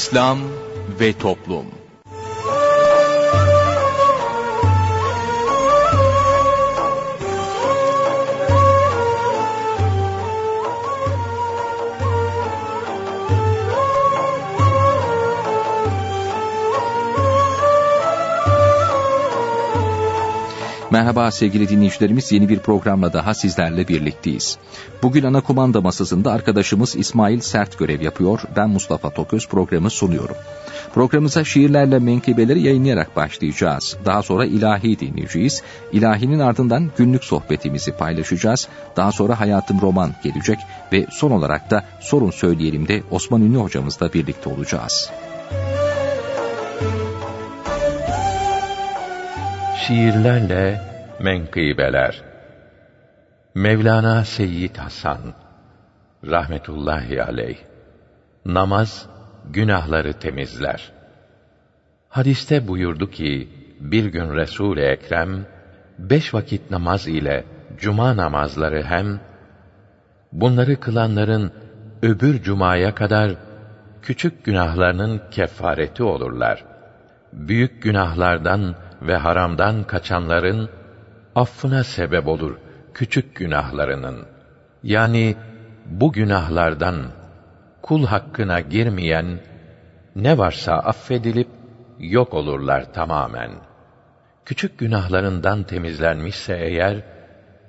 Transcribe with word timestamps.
İslam 0.00 0.38
ve 1.00 1.12
Toplum 1.12 1.79
Merhaba 20.92 21.30
sevgili 21.30 21.68
dinleyicilerimiz 21.68 22.32
yeni 22.32 22.48
bir 22.48 22.58
programla 22.58 23.12
daha 23.12 23.34
sizlerle 23.34 23.88
birlikteyiz. 23.88 24.58
Bugün 25.02 25.24
ana 25.24 25.40
kumanda 25.40 25.80
masasında 25.80 26.32
arkadaşımız 26.32 26.96
İsmail 26.96 27.40
Sert 27.40 27.78
görev 27.78 28.00
yapıyor. 28.00 28.40
Ben 28.56 28.70
Mustafa 28.70 29.10
Toköz 29.10 29.48
programı 29.48 29.90
sunuyorum. 29.90 30.36
Programımıza 30.94 31.44
şiirlerle 31.44 31.98
menkıbeleri 31.98 32.62
yayınlayarak 32.62 33.16
başlayacağız. 33.16 33.96
Daha 34.04 34.22
sonra 34.22 34.44
ilahi 34.44 35.00
dinleyeceğiz. 35.00 35.62
İlahinin 35.92 36.38
ardından 36.38 36.90
günlük 36.96 37.24
sohbetimizi 37.24 37.92
paylaşacağız. 37.92 38.68
Daha 38.96 39.12
sonra 39.12 39.40
Hayatım 39.40 39.80
Roman 39.80 40.14
gelecek 40.24 40.58
ve 40.92 41.06
son 41.10 41.30
olarak 41.30 41.70
da 41.70 41.84
Sorun 42.00 42.30
Söyleyelim 42.30 42.88
de 42.88 43.02
Osman 43.10 43.42
Ünlü 43.42 43.58
hocamızla 43.58 44.12
birlikte 44.12 44.50
olacağız. 44.50 45.10
Şiirlerle 49.86 50.80
menkıbeler 51.20 52.22
Mevlana 53.54 54.24
Seyyid 54.24 54.76
Hasan 54.76 55.18
rahmetullahi 56.24 57.22
aleyh 57.22 57.58
Namaz 58.46 59.06
günahları 59.50 60.12
temizler. 60.12 60.92
Hadiste 62.08 62.68
buyurdu 62.68 63.10
ki 63.10 63.48
bir 63.80 64.04
gün 64.04 64.34
Resul-i 64.34 64.80
Ekrem 64.80 65.46
beş 65.98 66.34
vakit 66.34 66.70
namaz 66.70 67.08
ile 67.08 67.44
cuma 67.78 68.16
namazları 68.16 68.82
hem 68.82 69.20
bunları 70.32 70.80
kılanların 70.80 71.52
öbür 72.02 72.42
cumaya 72.42 72.94
kadar 72.94 73.34
küçük 74.02 74.44
günahlarının 74.44 75.22
kefareti 75.30 76.02
olurlar. 76.02 76.64
Büyük 77.32 77.82
günahlardan 77.82 78.74
ve 79.02 79.16
haramdan 79.16 79.84
kaçanların 79.84 80.70
affına 81.34 81.84
sebep 81.84 82.28
olur 82.28 82.56
küçük 82.94 83.36
günahlarının. 83.36 84.26
Yani 84.82 85.36
bu 85.86 86.12
günahlardan 86.12 86.96
kul 87.82 88.06
hakkına 88.06 88.60
girmeyen 88.60 89.40
ne 90.16 90.38
varsa 90.38 90.72
affedilip 90.72 91.48
yok 91.98 92.34
olurlar 92.34 92.92
tamamen. 92.92 93.50
Küçük 94.44 94.78
günahlarından 94.78 95.62
temizlenmişse 95.62 96.56
eğer 96.56 97.02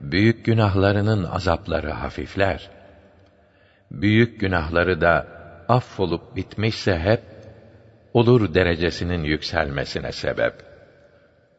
büyük 0.02 0.46
günahlarının 0.46 1.24
azapları 1.24 1.92
hafifler. 1.92 2.70
Büyük 3.92 4.40
günahları 4.40 5.02
da 5.02 5.28
affolup 5.70 6.36
bitmişse 6.36 7.00
hep 7.00 7.22
olur 8.14 8.54
derecesinin 8.54 9.24
yükselmesine 9.24 10.12
sebep.'' 10.12 10.71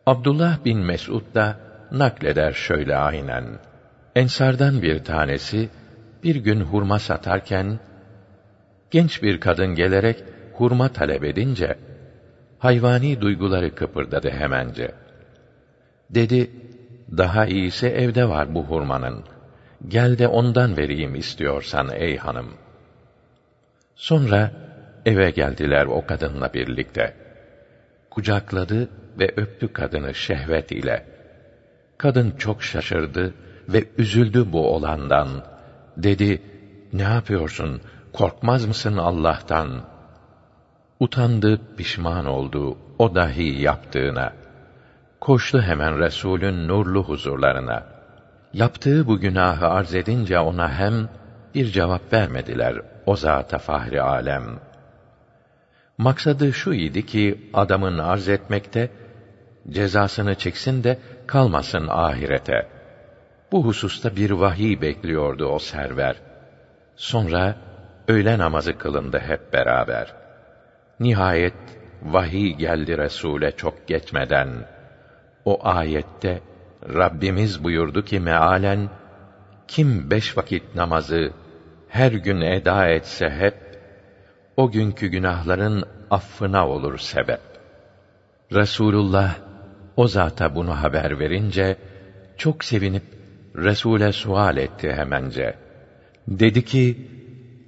Abdullah 0.07 0.65
bin 0.65 0.79
Mesud 0.79 1.35
da 1.35 1.57
nakleder 1.91 2.53
şöyle 2.53 2.97
aynen. 2.97 3.45
Ensardan 4.17 4.83
bir 4.83 5.05
tanesi 5.05 5.69
bir 6.23 6.37
gün 6.37 6.61
hurma 6.61 6.99
satarken 6.99 7.81
genç 8.91 9.23
bir 9.23 9.41
kadın 9.41 9.75
gelerek 9.75 10.25
hurma 10.53 10.89
talep 10.89 11.25
edince 11.25 11.79
hayvani 12.59 13.21
duyguları 13.21 13.75
kıpırdadı 13.75 14.31
hemence. 14.31 14.93
Dedi, 16.11 16.51
daha 17.11 17.47
iyisi 17.47 17.87
evde 17.87 18.29
var 18.29 18.55
bu 18.55 18.65
hurmanın. 18.65 19.25
Gel 19.89 20.19
de 20.19 20.29
ondan 20.29 20.77
vereyim 20.77 21.15
istiyorsan 21.15 21.89
ey 21.95 22.17
hanım. 22.17 22.55
Sonra 23.97 24.51
eve 25.07 25.31
geldiler 25.31 25.87
o 25.87 26.07
kadınla 26.07 26.55
birlikte. 26.55 27.15
Kucakladı 28.11 28.89
ve 29.19 29.35
öptü 29.37 29.73
kadını 29.73 30.15
şehvet 30.15 30.73
ile. 30.73 31.07
Kadın 31.99 32.31
çok 32.31 32.63
şaşırdı 32.63 33.35
ve 33.69 33.85
üzüldü 33.99 34.53
bu 34.53 34.75
olandan. 34.75 35.29
Dedi, 35.97 36.43
ne 36.93 37.03
yapıyorsun, 37.03 37.81
korkmaz 38.13 38.67
mısın 38.67 38.97
Allah'tan? 38.97 39.69
Utandı, 41.01 41.61
pişman 41.77 42.27
oldu 42.27 42.79
o 42.99 43.15
dahi 43.15 43.63
yaptığına. 43.63 44.33
Koştu 45.21 45.63
hemen 45.63 45.99
Resulün 45.99 46.69
nurlu 46.69 47.05
huzurlarına. 47.05 47.85
Yaptığı 48.53 49.07
bu 49.07 49.21
günahı 49.21 49.69
arz 49.69 49.95
edince 49.95 50.39
ona 50.39 50.73
hem 50.79 51.09
bir 51.55 51.67
cevap 51.67 52.13
vermediler 52.13 52.81
o 53.07 53.17
zata 53.17 53.59
fahri 53.59 54.03
alem. 54.03 54.45
Maksadı 55.99 56.53
şu 56.53 56.73
idi 56.73 57.07
ki 57.07 57.51
adamın 57.55 57.99
arz 57.99 58.29
etmekte 58.29 58.91
cezasını 59.71 60.35
çeksin 60.35 60.85
de 60.85 60.99
kalmasın 61.27 61.89
ahirete. 61.89 62.69
Bu 63.53 63.65
hususta 63.65 64.17
bir 64.17 64.31
vahiy 64.31 64.81
bekliyordu 64.81 65.47
o 65.47 65.59
server. 65.59 66.17
Sonra 66.97 67.57
öğle 68.09 68.39
namazı 68.39 68.79
kılındı 68.79 69.19
hep 69.19 69.53
beraber. 69.53 70.15
Nihayet 71.01 71.55
vahiy 72.03 72.55
geldi 72.55 72.99
Resule 72.99 73.53
çok 73.53 73.89
geçmeden. 73.89 74.49
O 75.45 75.67
ayette 75.67 76.41
Rabbimiz 76.95 77.65
buyurdu 77.65 78.05
ki 78.05 78.21
mealen 78.21 78.89
kim 79.69 80.11
beş 80.11 80.37
vakit 80.37 80.75
namazı 80.75 81.33
her 81.89 82.13
gün 82.13 82.41
eda 82.41 82.89
etse 82.89 83.31
hep 83.31 83.55
o 84.57 84.71
günkü 84.71 85.07
günahların 85.07 85.85
affına 86.11 86.69
olur 86.69 86.99
sebep. 86.99 87.41
Resulullah 88.53 89.35
o 89.97 90.07
zata 90.07 90.55
bunu 90.55 90.83
haber 90.83 91.19
verince 91.19 91.77
çok 92.37 92.65
sevinip 92.65 93.03
Resule 93.57 94.13
sual 94.13 94.57
etti 94.57 94.93
hemence. 94.93 95.55
Dedi 96.29 96.65
ki: 96.65 97.09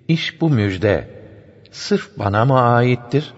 İş 0.08 0.40
bu 0.40 0.50
müjde 0.50 1.08
sırf 1.70 2.18
bana 2.18 2.44
mı 2.44 2.60
aittir 2.60 3.34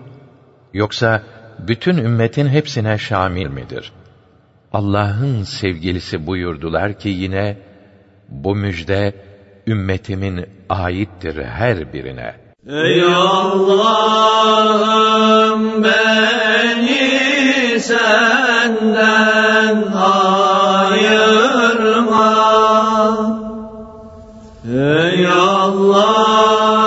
yoksa 0.74 1.22
bütün 1.58 1.96
ümmetin 1.96 2.48
hepsine 2.48 2.98
şamil 2.98 3.46
midir? 3.46 3.92
Allah'ın 4.72 5.42
sevgilisi 5.42 6.26
buyurdular 6.26 6.98
ki 6.98 7.08
yine 7.08 7.56
bu 8.28 8.56
müjde 8.56 9.14
ümmetimin 9.66 10.46
aittir 10.68 11.44
her 11.44 11.92
birine. 11.92 12.34
Ey 12.68 13.02
Allah'ım 13.04 14.24
beni 15.84 17.35
senden 17.80 18.96
ayırma. 20.82 21.16
Ey 24.68 25.26
Allah'ım 25.26 26.85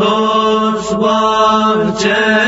dost 0.00 0.92
bahçesinin 1.02 2.46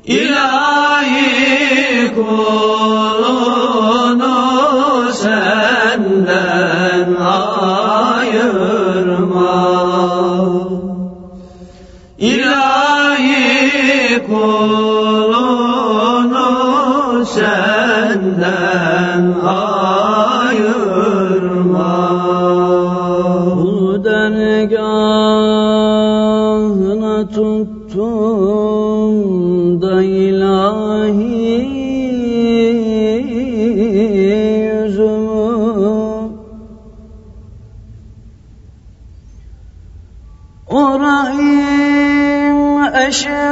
İlahi 0.04 2.14
kulunu 2.14 3.54
senden 5.12 7.14
ayırma. 8.14 9.54
İlahi 12.18 14.22
kulunu 14.26 15.64
senden 17.26 19.34
ayırma 19.44 19.83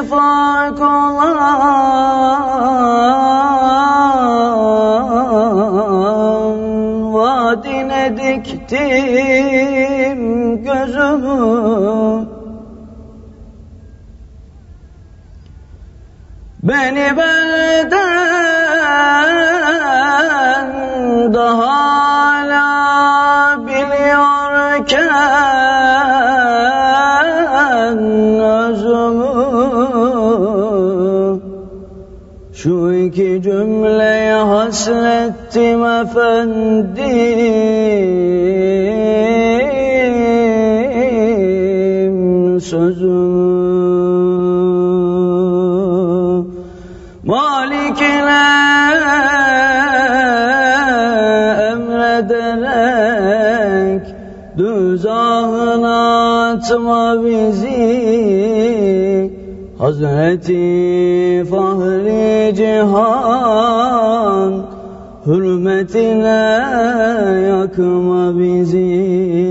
eşfak 0.03 0.81
olan 0.81 1.53
vadine 7.15 8.17
diktim 8.17 8.63
gözümü. 10.65 12.27
Beni 16.63 17.17
benden 17.17 17.93
daha 21.35 21.82
İki 33.13 33.43
cümleye 33.43 34.35
hasrettim 34.35 35.85
efendim 35.85 36.97
sözümü 42.61 43.53
Malikine 47.25 48.47
emrederek 51.73 53.23
Düzahına 54.59 56.13
atma 56.51 57.25
bizi 57.25 58.72
Hazreti 59.83 61.43
Fahri 61.51 62.55
Cihan 62.55 62.93
Hürmetine 65.27 66.43
yakma 67.49 68.39
bizi 68.39 69.42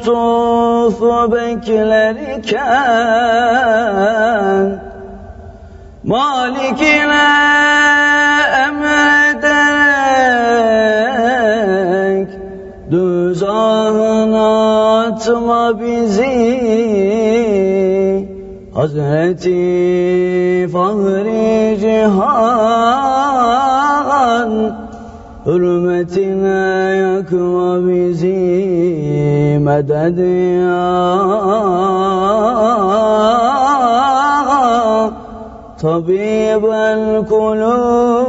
lütufu 0.00 1.32
beklerken 1.32 2.60
Malikine 6.04 7.28
emrederek 8.66 9.60
Düzahına 12.90 14.50
atma 15.00 15.80
bizi 15.80 16.60
Hazreti 18.74 20.68
Fahri 20.72 21.78
Cihan 21.80 22.50
Hürmetine 25.46 26.96
yakma 26.96 27.88
bizi 27.88 28.69
مدد 29.70 30.18
يا 30.18 30.90
طبيب 35.86 36.64
القلوب 36.94 38.20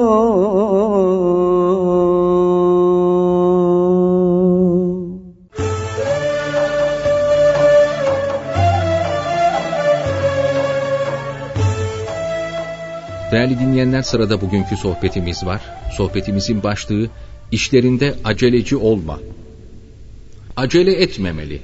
Değerli 13.31 13.60
dinleyenler 13.60 14.01
sırada 14.01 14.41
bugünkü 14.41 14.77
sohbetimiz 14.77 15.45
var. 15.45 15.62
Sohbetimizin 15.91 16.63
başlığı 16.63 17.07
işlerinde 17.51 18.13
aceleci 18.25 18.77
olma 18.77 19.19
Acele 20.58 20.93
etmemeli. 20.93 21.62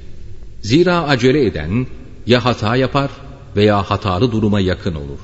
Zira 0.61 1.03
acele 1.03 1.45
eden 1.45 1.87
ya 2.25 2.45
hata 2.45 2.75
yapar 2.75 3.11
veya 3.55 3.83
hatalı 3.83 4.31
duruma 4.31 4.59
yakın 4.59 4.95
olur. 4.95 5.19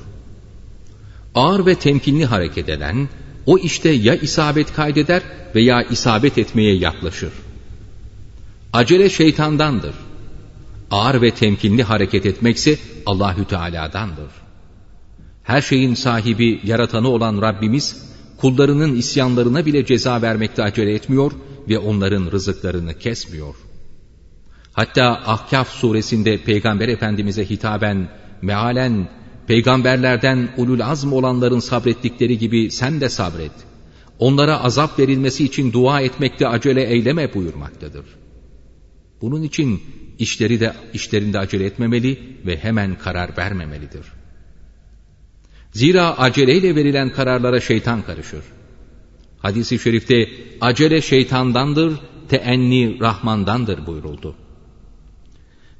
Ağır 1.34 1.66
ve 1.66 1.74
temkinli 1.74 2.24
hareket 2.24 2.68
eden 2.68 3.08
o 3.46 3.58
işte 3.58 3.88
ya 3.88 4.14
isabet 4.14 4.72
kaydeder 4.72 5.22
veya 5.54 5.82
isabet 5.82 6.38
etmeye 6.38 6.74
yaklaşır. 6.74 7.32
Acele 8.72 9.10
şeytandandır. 9.10 9.94
Ağır 10.90 11.22
ve 11.22 11.30
temkinli 11.30 11.82
hareket 11.82 12.26
etmekse 12.26 12.78
Allahü 13.06 13.44
Teala'dandır. 13.44 14.30
Her 15.42 15.60
şeyin 15.60 15.94
sahibi, 15.94 16.60
yaratanı 16.64 17.08
olan 17.08 17.42
Rabbimiz 17.42 17.96
kullarının 18.36 18.94
isyanlarına 18.96 19.66
bile 19.66 19.86
ceza 19.86 20.22
vermekte 20.22 20.62
acele 20.62 20.94
etmiyor 20.94 21.32
ve 21.68 21.78
onların 21.78 22.30
rızıklarını 22.30 22.98
kesmiyor. 22.98 23.54
Hatta 24.72 25.22
Ahkaf 25.26 25.68
suresinde 25.68 26.38
Peygamber 26.38 26.88
Efendimiz'e 26.88 27.50
hitaben, 27.50 28.08
mealen, 28.42 29.08
peygamberlerden 29.46 30.48
ulul 30.56 30.80
azm 30.80 31.12
olanların 31.12 31.58
sabrettikleri 31.58 32.38
gibi 32.38 32.70
sen 32.70 33.00
de 33.00 33.08
sabret. 33.08 33.52
Onlara 34.18 34.64
azap 34.64 34.98
verilmesi 34.98 35.44
için 35.44 35.72
dua 35.72 36.00
etmekte 36.00 36.48
acele 36.48 36.84
eyleme 36.84 37.34
buyurmaktadır. 37.34 38.04
Bunun 39.20 39.42
için 39.42 39.82
işleri 40.18 40.60
de 40.60 40.74
işlerinde 40.94 41.38
acele 41.38 41.64
etmemeli 41.64 42.18
ve 42.46 42.56
hemen 42.56 42.98
karar 42.98 43.36
vermemelidir. 43.38 44.06
Zira 45.72 46.18
aceleyle 46.18 46.76
verilen 46.76 47.12
kararlara 47.12 47.60
şeytan 47.60 48.02
karışır. 48.02 48.42
Hadis-i 49.44 49.78
şerifte 49.78 50.28
acele 50.60 51.00
şeytandandır, 51.00 51.92
teenni 52.28 53.00
Rahmandandır 53.00 53.86
buyuruldu. 53.86 54.34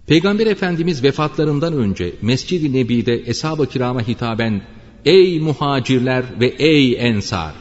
Peygamber 0.06 0.46
Efendimiz 0.46 1.02
vefatlarından 1.02 1.72
önce 1.72 2.12
Mescid-i 2.22 2.72
Nebi'de 2.72 3.22
Eshab-ı 3.26 3.66
Kiram'a 3.66 4.08
hitaben 4.08 4.62
Ey 5.04 5.40
muhacirler 5.40 6.24
ve 6.40 6.46
ey 6.46 7.08
ensar! 7.08 7.54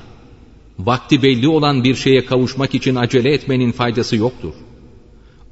Vakti 0.80 1.24
belli 1.24 1.48
olan 1.48 1.84
bir 1.84 1.96
şeye 1.96 2.26
kavuşmak 2.26 2.76
için 2.76 2.96
acele 2.96 3.34
etmenin 3.34 3.72
faydası 3.72 4.16
yoktur. 4.16 4.54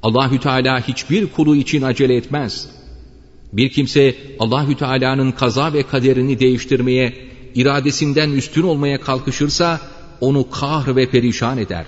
Allahü 0.02 0.40
Teala 0.40 0.88
hiçbir 0.88 1.26
kulu 1.26 1.56
için 1.56 1.82
acele 1.82 2.16
etmez. 2.16 2.68
Bir 3.52 3.68
kimse 3.68 4.14
Allahü 4.38 4.76
Teala'nın 4.76 5.32
kaza 5.32 5.72
ve 5.72 5.82
kaderini 5.82 6.40
değiştirmeye, 6.40 7.14
iradesinden 7.54 8.30
üstün 8.30 8.62
olmaya 8.62 9.00
kalkışırsa 9.00 9.80
onu 10.22 10.50
kahr 10.50 10.96
ve 10.96 11.10
perişan 11.10 11.58
eder. 11.58 11.86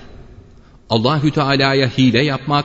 Allahü 0.91 1.31
Teala'ya 1.31 1.89
hile 1.99 2.25
yapmak, 2.25 2.65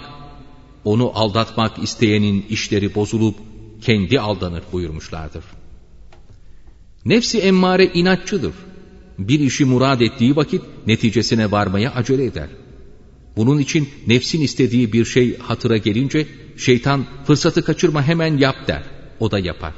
onu 0.83 1.11
aldatmak 1.15 1.83
isteyenin 1.83 2.45
işleri 2.49 2.95
bozulup 2.95 3.35
kendi 3.81 4.19
aldanır 4.19 4.63
buyurmuşlardır. 4.71 5.43
Nefsi 7.05 7.39
emmare 7.39 7.85
inatçıdır. 7.85 8.53
Bir 9.19 9.39
işi 9.39 9.65
murad 9.65 10.01
ettiği 10.01 10.35
vakit 10.35 10.61
neticesine 10.87 11.51
varmaya 11.51 11.91
acele 11.91 12.25
eder. 12.25 12.49
Bunun 13.35 13.59
için 13.59 13.89
nefsin 14.07 14.41
istediği 14.41 14.93
bir 14.93 15.05
şey 15.05 15.37
hatıra 15.37 15.77
gelince 15.77 16.27
şeytan 16.57 17.05
fırsatı 17.25 17.63
kaçırma 17.63 18.03
hemen 18.03 18.37
yap 18.37 18.67
der. 18.67 18.83
O 19.19 19.31
da 19.31 19.39
yapar. 19.39 19.73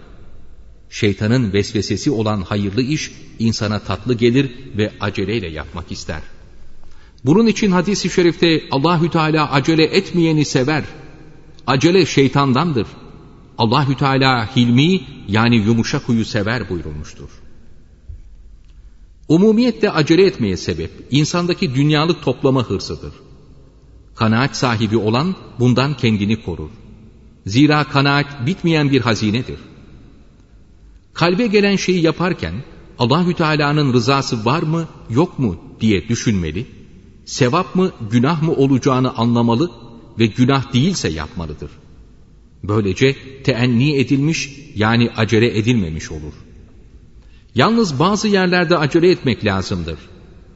Şeytanın 0.91 1.53
vesvesesi 1.53 2.11
olan 2.11 2.41
hayırlı 2.41 2.81
iş 2.81 3.11
insana 3.39 3.79
tatlı 3.79 4.13
gelir 4.13 4.51
ve 4.77 4.91
aceleyle 4.99 5.47
yapmak 5.47 5.91
ister. 5.91 6.21
Bunun 7.25 7.47
için 7.47 7.71
hadis-i 7.71 8.09
şerifte 8.09 8.61
Allahü 8.71 9.09
Teala 9.09 9.51
acele 9.51 9.83
etmeyeni 9.83 10.45
sever. 10.45 10.83
Acele 11.67 12.05
şeytandandır. 12.05 12.87
Allahü 13.57 13.95
Teala 13.97 14.55
hilmi 14.55 15.01
yani 15.27 15.55
yumuşak 15.55 16.09
huyu 16.09 16.25
sever 16.25 16.69
buyurulmuştur. 16.69 17.29
Umumiyette 19.27 19.91
acele 19.91 20.25
etmeye 20.25 20.57
sebep 20.57 20.91
insandaki 21.11 21.75
dünyalık 21.75 22.23
toplama 22.23 22.69
hırsıdır. 22.69 23.13
Kanaat 24.15 24.57
sahibi 24.57 24.97
olan 24.97 25.35
bundan 25.59 25.97
kendini 25.97 26.43
korur. 26.43 26.69
Zira 27.45 27.83
kanaat 27.83 28.45
bitmeyen 28.45 28.91
bir 28.91 29.01
hazinedir. 29.01 29.59
Kalbe 31.13 31.47
gelen 31.47 31.75
şeyi 31.75 32.01
yaparken 32.01 32.53
Allahü 32.99 33.33
Teala'nın 33.33 33.93
rızası 33.93 34.45
var 34.45 34.63
mı, 34.63 34.87
yok 35.09 35.39
mu 35.39 35.57
diye 35.81 36.09
düşünmeli. 36.09 36.65
Sevap 37.25 37.75
mı, 37.75 37.91
günah 38.11 38.41
mı 38.41 38.53
olacağını 38.53 39.17
anlamalı 39.17 39.71
ve 40.19 40.25
günah 40.25 40.73
değilse 40.73 41.09
yapmalıdır. 41.09 41.71
Böylece 42.63 43.15
teenni 43.43 43.95
edilmiş 43.95 44.49
yani 44.75 45.09
acele 45.17 45.57
edilmemiş 45.57 46.11
olur. 46.11 46.33
Yalnız 47.55 47.99
bazı 47.99 48.27
yerlerde 48.27 48.77
acele 48.77 49.11
etmek 49.11 49.45
lazımdır. 49.45 49.99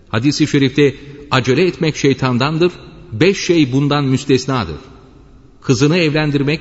Hadis-i 0.10 0.48
şerifte 0.48 0.96
acele 1.32 1.68
etmek 1.68 1.96
şeytandandır, 1.96 2.72
beş 3.12 3.46
şey 3.46 3.72
bundan 3.72 4.06
müstesnadır. 4.06 4.78
Kızını 5.62 5.98
evlendirmek, 5.98 6.60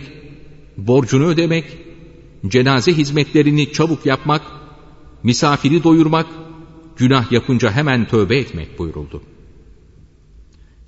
borcunu 0.77 1.27
ödemek, 1.27 1.65
cenaze 2.49 2.93
hizmetlerini 2.93 3.73
çabuk 3.73 4.07
yapmak, 4.07 4.43
misafiri 5.23 5.85
doyurmak, 5.85 6.27
günah 6.97 7.33
yapınca 7.33 7.73
hemen 7.73 8.09
tövbe 8.09 8.37
etmek 8.37 8.79
buyuruldu. 8.79 9.23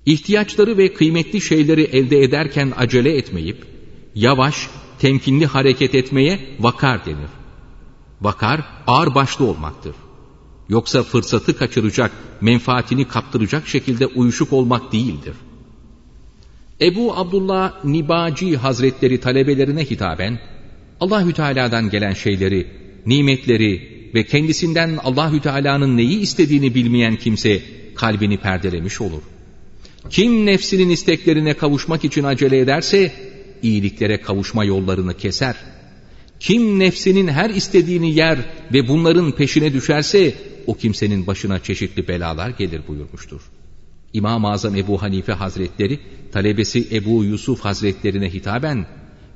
İhtiyaçları 0.06 0.78
ve 0.78 0.94
kıymetli 0.94 1.40
şeyleri 1.40 1.82
elde 1.82 2.22
ederken 2.22 2.72
acele 2.76 3.16
etmeyip, 3.16 3.66
yavaş, 4.14 4.68
temkinli 4.98 5.46
hareket 5.46 5.94
etmeye 5.94 6.40
vakar 6.60 7.06
denir. 7.06 7.30
Vakar, 8.20 8.60
ağır 8.86 9.14
başlı 9.14 9.44
olmaktır. 9.44 9.94
Yoksa 10.68 11.02
fırsatı 11.02 11.56
kaçıracak, 11.56 12.12
menfaatini 12.40 13.08
kaptıracak 13.08 13.68
şekilde 13.68 14.06
uyuşuk 14.06 14.52
olmak 14.52 14.92
değildir. 14.92 15.34
Ebu 16.80 17.16
Abdullah 17.16 17.84
Nibaci 17.84 18.56
Hazretleri 18.56 19.20
talebelerine 19.20 19.84
hitaben, 19.84 20.40
Allahü 21.00 21.32
Teala'dan 21.32 21.90
gelen 21.90 22.12
şeyleri, 22.12 22.66
nimetleri 23.06 23.96
ve 24.14 24.24
kendisinden 24.24 24.98
Allahü 25.04 25.40
Teala'nın 25.40 25.96
neyi 25.96 26.20
istediğini 26.20 26.74
bilmeyen 26.74 27.16
kimse 27.16 27.62
kalbini 27.94 28.38
perdelemiş 28.38 29.00
olur. 29.00 29.22
Kim 30.10 30.46
nefsinin 30.46 30.88
isteklerine 30.88 31.54
kavuşmak 31.54 32.04
için 32.04 32.24
acele 32.24 32.58
ederse, 32.58 33.12
iyiliklere 33.62 34.20
kavuşma 34.20 34.64
yollarını 34.64 35.14
keser. 35.16 35.56
Kim 36.40 36.78
nefsinin 36.78 37.28
her 37.28 37.50
istediğini 37.50 38.14
yer 38.14 38.38
ve 38.72 38.88
bunların 38.88 39.32
peşine 39.32 39.72
düşerse, 39.72 40.34
o 40.66 40.74
kimsenin 40.74 41.26
başına 41.26 41.58
çeşitli 41.58 42.08
belalar 42.08 42.50
gelir 42.50 42.80
buyurmuştur. 42.88 43.40
İmam-ı 44.12 44.50
Azam 44.50 44.76
Ebu 44.76 45.02
Hanife 45.02 45.32
Hazretleri, 45.32 45.98
talebesi 46.32 46.86
Ebu 46.92 47.24
Yusuf 47.24 47.60
Hazretlerine 47.60 48.32
hitaben, 48.32 48.86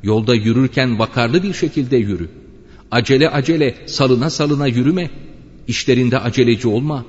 yolda 0.03 0.35
yürürken 0.35 0.99
vakarlı 0.99 1.43
bir 1.43 1.53
şekilde 1.53 1.97
yürü. 1.97 2.31
Acele 2.91 3.31
acele, 3.31 3.77
salına 3.87 4.31
salına 4.31 4.67
yürüme. 4.67 5.11
İşlerinde 5.67 6.19
aceleci 6.19 6.69
olma. 6.69 7.05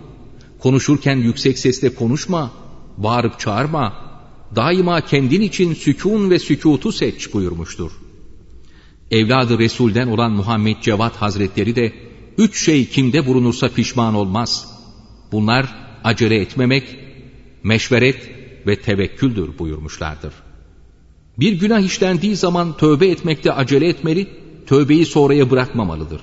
Konuşurken 0.59 1.15
yüksek 1.15 1.59
sesle 1.59 1.95
konuşma. 1.95 2.51
Bağırıp 2.97 3.39
çağırma. 3.39 4.11
Daima 4.55 5.01
kendin 5.01 5.41
için 5.41 5.73
sükun 5.73 6.29
ve 6.29 6.39
sükutu 6.39 6.91
seç 6.91 7.33
buyurmuştur. 7.33 7.91
Evladı 9.11 9.59
Resul'den 9.59 10.07
olan 10.07 10.31
Muhammed 10.31 10.75
Cevat 10.81 11.15
Hazretleri 11.15 11.75
de, 11.75 11.93
üç 12.37 12.65
şey 12.65 12.85
kimde 12.85 13.25
bulunursa 13.25 13.69
pişman 13.69 14.15
olmaz. 14.15 14.67
Bunlar 15.31 15.75
acele 16.03 16.35
etmemek, 16.35 16.99
meşveret 17.63 18.29
ve 18.67 18.75
tevekküldür 18.75 19.59
buyurmuşlardır. 19.59 20.33
Bir 21.39 21.53
günah 21.53 21.79
işlendiği 21.79 22.35
zaman 22.35 22.77
tövbe 22.77 23.07
etmekte 23.07 23.53
acele 23.53 23.87
etmeli, 23.87 24.27
tövbeyi 24.67 25.05
sonraya 25.05 25.51
bırakmamalıdır. 25.51 26.21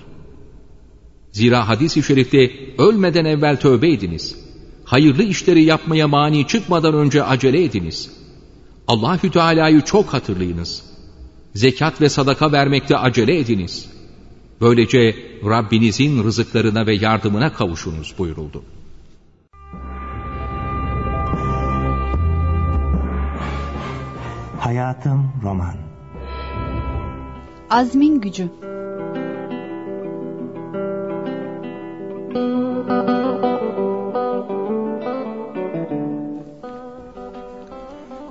Zira 1.32 1.68
hadis-i 1.68 2.02
şerifte 2.02 2.50
ölmeden 2.78 3.24
evvel 3.24 3.60
tövbe 3.60 3.92
ediniz. 3.92 4.36
Hayırlı 4.84 5.22
işleri 5.22 5.62
yapmaya 5.62 6.08
mani 6.08 6.46
çıkmadan 6.46 6.94
önce 6.94 7.24
acele 7.24 7.64
ediniz. 7.64 8.10
Allahü 8.86 9.30
Teala'yı 9.30 9.80
çok 9.80 10.14
hatırlayınız. 10.14 10.82
Zekat 11.54 12.00
ve 12.00 12.08
sadaka 12.08 12.52
vermekte 12.52 12.96
acele 12.96 13.38
ediniz. 13.38 13.86
Böylece 14.60 15.16
Rabbinizin 15.44 16.24
rızıklarına 16.24 16.86
ve 16.86 16.94
yardımına 16.94 17.52
kavuşunuz 17.52 18.14
buyuruldu. 18.18 18.62
Hayatım 24.68 25.32
Roman 25.42 25.74
Azmin 27.70 28.20
Gücü 28.20 28.48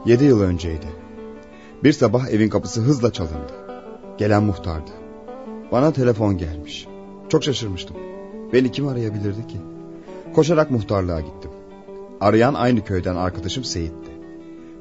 Yedi 0.06 0.24
yıl 0.24 0.42
önceydi. 0.42 0.86
Bir 1.84 1.94
sabah 1.94 2.28
evin 2.28 2.50
kapısı 2.50 2.82
hızla 2.82 3.14
çalındı. 3.14 3.54
Gelen 4.18 4.44
muhtardı. 4.44 4.92
Bana 5.72 5.94
telefon 5.94 6.38
gelmiş. 6.38 6.88
Çok 7.30 7.44
şaşırmıştım. 7.44 7.98
Beni 8.54 8.72
kim 8.72 8.88
arayabilirdi 8.88 9.48
ki? 9.48 9.58
Koşarak 10.36 10.72
muhtarlığa 10.72 11.22
gittim. 11.22 11.52
Arayan 12.22 12.54
aynı 12.54 12.84
köyden 12.84 13.16
arkadaşım 13.16 13.64
Seyit'ti. 13.64 14.07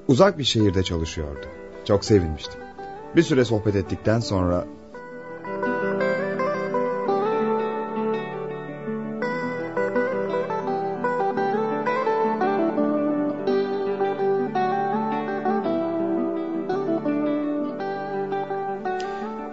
Uzak 0.08 0.38
bir 0.38 0.44
şehirde 0.44 0.82
çalışıyordu. 0.82 1.46
Çok 1.84 2.04
sevinmiştim. 2.04 2.60
Bir 3.16 3.22
süre 3.22 3.44
sohbet 3.44 3.76
ettikten 3.76 4.20
sonra 4.20 4.64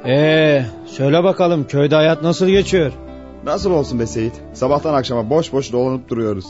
Ee, 0.06 0.66
söyle 0.86 1.24
bakalım 1.24 1.68
köyde 1.68 1.96
hayat 1.96 2.22
nasıl 2.22 2.48
geçiyor? 2.48 2.92
nasıl 3.46 3.72
olsun 3.72 4.00
be 4.00 4.06
Seyit? 4.08 4.34
Sabahtan 4.54 4.94
akşama 4.94 5.30
boş 5.30 5.54
boş 5.54 5.72
dolanıp 5.74 6.10
duruyoruz. 6.10 6.46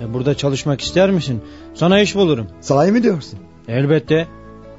E, 0.00 0.14
burada 0.14 0.34
çalışmak 0.36 0.80
ister 0.80 1.10
misin? 1.10 1.40
Sana 1.74 2.00
iş 2.00 2.14
bulurum. 2.14 2.46
Sahi 2.60 2.92
mi 2.92 3.02
diyorsun? 3.02 3.38
Elbette. 3.68 4.28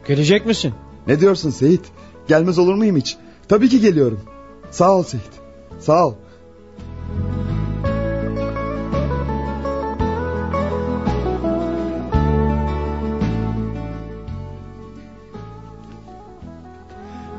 Gelecek 0.07 0.45
misin? 0.45 0.73
Ne 1.07 1.19
diyorsun 1.19 1.49
Seyit? 1.49 1.81
Gelmez 2.27 2.59
olur 2.59 2.75
muyum 2.75 2.95
hiç? 2.95 3.17
Tabii 3.47 3.69
ki 3.69 3.81
geliyorum. 3.81 4.19
Sağ 4.71 4.97
ol 4.97 5.03
Seyit. 5.03 5.31
Sağ 5.79 6.07
ol. 6.07 6.13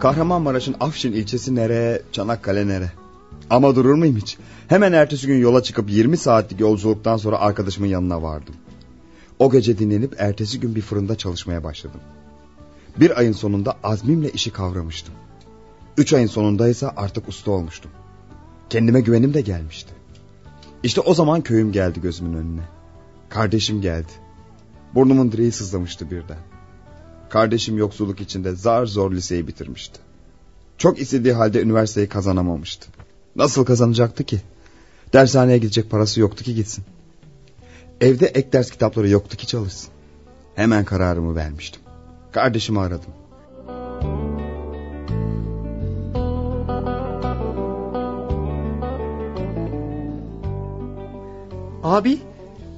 Kahramanmaraş'ın 0.00 0.74
Afşin 0.80 1.12
ilçesi 1.12 1.54
nere, 1.54 2.02
Çanakkale 2.12 2.68
nere? 2.68 2.92
Ama 3.50 3.76
durur 3.76 3.94
muyum 3.94 4.16
hiç? 4.16 4.38
Hemen 4.72 4.92
ertesi 4.92 5.26
gün 5.26 5.38
yola 5.38 5.62
çıkıp 5.62 5.90
20 5.90 6.16
saatlik 6.16 6.60
yolculuktan 6.60 7.16
sonra 7.16 7.38
arkadaşımın 7.38 7.88
yanına 7.88 8.22
vardım. 8.22 8.54
O 9.38 9.50
gece 9.50 9.78
dinlenip 9.78 10.14
ertesi 10.18 10.60
gün 10.60 10.74
bir 10.74 10.80
fırında 10.80 11.18
çalışmaya 11.18 11.64
başladım. 11.64 12.00
Bir 12.96 13.18
ayın 13.18 13.32
sonunda 13.32 13.76
azmimle 13.82 14.30
işi 14.30 14.50
kavramıştım. 14.50 15.14
Üç 15.96 16.12
ayın 16.12 16.26
sonunda 16.26 16.68
ise 16.68 16.88
artık 16.88 17.28
usta 17.28 17.50
olmuştum. 17.50 17.90
Kendime 18.70 19.00
güvenim 19.00 19.34
de 19.34 19.40
gelmişti. 19.40 19.92
İşte 20.82 21.00
o 21.00 21.14
zaman 21.14 21.40
köyüm 21.40 21.72
geldi 21.72 22.00
gözümün 22.00 22.38
önüne. 22.38 22.64
Kardeşim 23.28 23.80
geldi. 23.80 24.12
Burnumun 24.94 25.32
direği 25.32 25.52
sızlamıştı 25.52 26.10
birden. 26.10 26.38
Kardeşim 27.28 27.78
yoksulluk 27.78 28.20
içinde 28.20 28.54
zar 28.54 28.86
zor 28.86 29.12
liseyi 29.12 29.46
bitirmişti. 29.46 29.98
Çok 30.78 31.00
istediği 31.00 31.32
halde 31.32 31.62
üniversiteyi 31.62 32.08
kazanamamıştı. 32.08 32.88
Nasıl 33.36 33.64
kazanacaktı 33.64 34.24
ki? 34.24 34.40
Dershaneye 35.12 35.58
gidecek 35.58 35.90
parası 35.90 36.20
yoktu 36.20 36.44
ki 36.44 36.54
gitsin. 36.54 36.84
Evde 38.00 38.26
ek 38.26 38.52
ders 38.52 38.70
kitapları 38.70 39.08
yoktu 39.08 39.36
ki 39.36 39.46
çalışsın. 39.46 39.90
Hemen 40.54 40.84
kararımı 40.84 41.36
vermiştim. 41.36 41.82
Kardeşimi 42.32 42.80
aradım. 42.80 43.10
Abi 51.82 52.18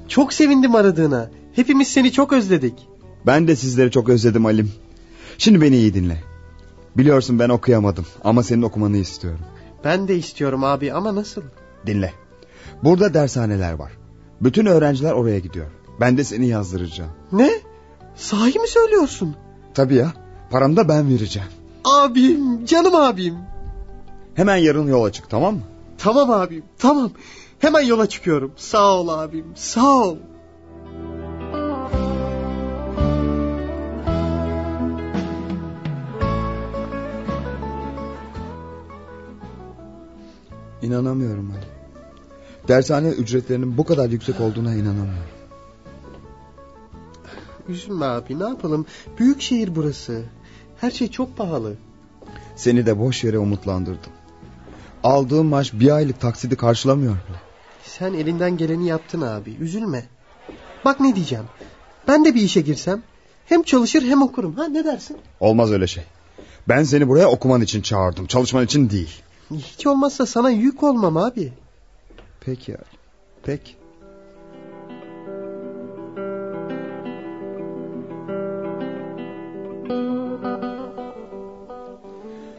çok 0.08 0.32
sevindim 0.32 0.74
aradığına. 0.74 1.30
Hepimiz 1.52 1.88
seni 1.88 2.12
çok 2.12 2.32
özledik. 2.32 2.88
Ben 3.26 3.48
de 3.48 3.56
sizleri 3.56 3.90
çok 3.90 4.08
özledim 4.08 4.46
Alim. 4.46 4.72
Şimdi 5.38 5.60
beni 5.60 5.76
iyi 5.76 5.94
dinle. 5.94 6.22
Biliyorsun 6.96 7.38
ben 7.38 7.48
okuyamadım 7.48 8.06
ama 8.24 8.42
senin 8.42 8.62
okumanı 8.62 8.96
istiyorum. 8.96 9.40
Ben 9.84 10.08
de 10.08 10.16
istiyorum 10.16 10.64
abi 10.64 10.92
ama 10.92 11.14
nasıl? 11.14 11.42
Dinle. 11.86 12.23
Burada 12.82 13.14
dershaneler 13.14 13.72
var. 13.72 13.92
Bütün 14.40 14.66
öğrenciler 14.66 15.12
oraya 15.12 15.38
gidiyor. 15.38 15.66
Ben 16.00 16.18
de 16.18 16.24
seni 16.24 16.46
yazdıracağım. 16.46 17.10
Ne? 17.32 17.50
Sahi 18.14 18.58
mi 18.58 18.68
söylüyorsun? 18.68 19.36
Tabii 19.74 19.94
ya. 19.94 20.12
Paramı 20.50 20.76
da 20.76 20.88
ben 20.88 21.08
vereceğim. 21.08 21.48
Abim, 21.84 22.64
canım 22.64 22.94
abim. 22.94 23.34
Hemen 24.34 24.56
yarın 24.56 24.86
yola 24.86 25.12
çık 25.12 25.30
tamam 25.30 25.54
mı? 25.54 25.62
Tamam 25.98 26.30
abim, 26.30 26.64
tamam. 26.78 27.10
Hemen 27.58 27.80
yola 27.80 28.08
çıkıyorum. 28.08 28.52
Sağ 28.56 28.92
ol 28.92 29.08
abim, 29.08 29.46
sağ 29.54 30.04
ol. 30.04 30.16
İnanamıyorum 40.82 41.50
Ali. 41.50 41.73
Dershane 42.68 43.08
ücretlerinin 43.08 43.78
bu 43.78 43.84
kadar 43.84 44.10
yüksek 44.10 44.40
olduğuna 44.40 44.74
inanamıyorum. 44.74 45.34
Üzülme 47.68 48.06
abi, 48.06 48.38
ne 48.38 48.44
yapalım? 48.44 48.86
Büyük 49.18 49.42
şehir 49.42 49.76
burası. 49.76 50.22
Her 50.80 50.90
şey 50.90 51.10
çok 51.10 51.36
pahalı. 51.36 51.74
Seni 52.56 52.86
de 52.86 52.98
boş 52.98 53.24
yere 53.24 53.38
umutlandırdım. 53.38 54.12
Aldığım 55.04 55.46
maaş 55.46 55.72
bir 55.72 55.90
aylık 55.90 56.20
taksidi 56.20 56.56
karşılamıyor 56.56 57.12
bile. 57.12 57.36
Sen 57.82 58.14
elinden 58.14 58.56
geleni 58.56 58.86
yaptın 58.86 59.20
abi, 59.20 59.50
üzülme. 59.60 60.04
Bak 60.84 61.00
ne 61.00 61.16
diyeceğim. 61.16 61.44
Ben 62.08 62.24
de 62.24 62.34
bir 62.34 62.42
işe 62.42 62.60
girsem 62.60 63.02
hem 63.46 63.62
çalışır 63.62 64.02
hem 64.02 64.22
okurum. 64.22 64.54
Ha 64.54 64.64
ne 64.64 64.84
dersin? 64.84 65.16
Olmaz 65.40 65.72
öyle 65.72 65.86
şey. 65.86 66.04
Ben 66.68 66.82
seni 66.82 67.08
buraya 67.08 67.28
okuman 67.28 67.60
için 67.60 67.82
çağırdım. 67.82 68.26
Çalışman 68.26 68.64
için 68.64 68.90
değil. 68.90 69.22
Hiç 69.50 69.86
olmazsa 69.86 70.26
sana 70.26 70.50
yük 70.50 70.82
olmam 70.82 71.16
abi. 71.16 71.52
Peki 72.44 72.70
ya. 72.70 72.78
Peki. 73.42 73.74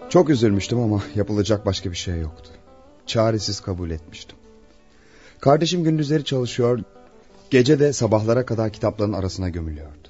Çok 0.10 0.30
üzülmüştüm 0.30 0.80
ama 0.80 1.04
yapılacak 1.16 1.66
başka 1.66 1.92
bir 1.92 1.96
şey 1.96 2.20
yoktu. 2.20 2.50
Çaresiz 3.06 3.60
kabul 3.60 3.90
etmiştim. 3.90 4.38
Kardeşim 5.40 5.84
gündüzleri 5.84 6.24
çalışıyor, 6.24 6.80
gece 7.50 7.80
de 7.80 7.94
sabahlara 7.94 8.46
kadar 8.46 8.72
kitapların 8.72 9.14
arasına 9.14 9.50
gömülüyordu. 9.50 10.08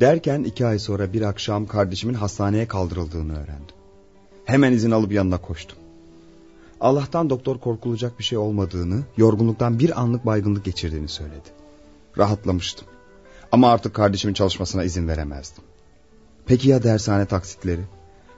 Derken 0.00 0.44
iki 0.44 0.66
ay 0.66 0.78
sonra 0.78 1.12
bir 1.12 1.22
akşam 1.22 1.66
kardeşimin 1.66 2.14
hastaneye 2.14 2.68
kaldırıldığını 2.68 3.32
öğrendim. 3.32 3.76
Hemen 4.44 4.72
izin 4.72 4.90
alıp 4.90 5.12
yanına 5.12 5.38
koştum. 5.38 5.81
Allah'tan 6.82 7.30
doktor 7.30 7.58
korkulacak 7.58 8.18
bir 8.18 8.24
şey 8.24 8.38
olmadığını, 8.38 9.02
yorgunluktan 9.16 9.78
bir 9.78 10.00
anlık 10.00 10.26
baygınlık 10.26 10.64
geçirdiğini 10.64 11.08
söyledi. 11.08 11.48
Rahatlamıştım. 12.18 12.88
Ama 13.52 13.70
artık 13.70 13.94
kardeşimin 13.94 14.34
çalışmasına 14.34 14.84
izin 14.84 15.08
veremezdim. 15.08 15.64
Peki 16.46 16.68
ya 16.68 16.82
dershane 16.82 17.26
taksitleri? 17.26 17.80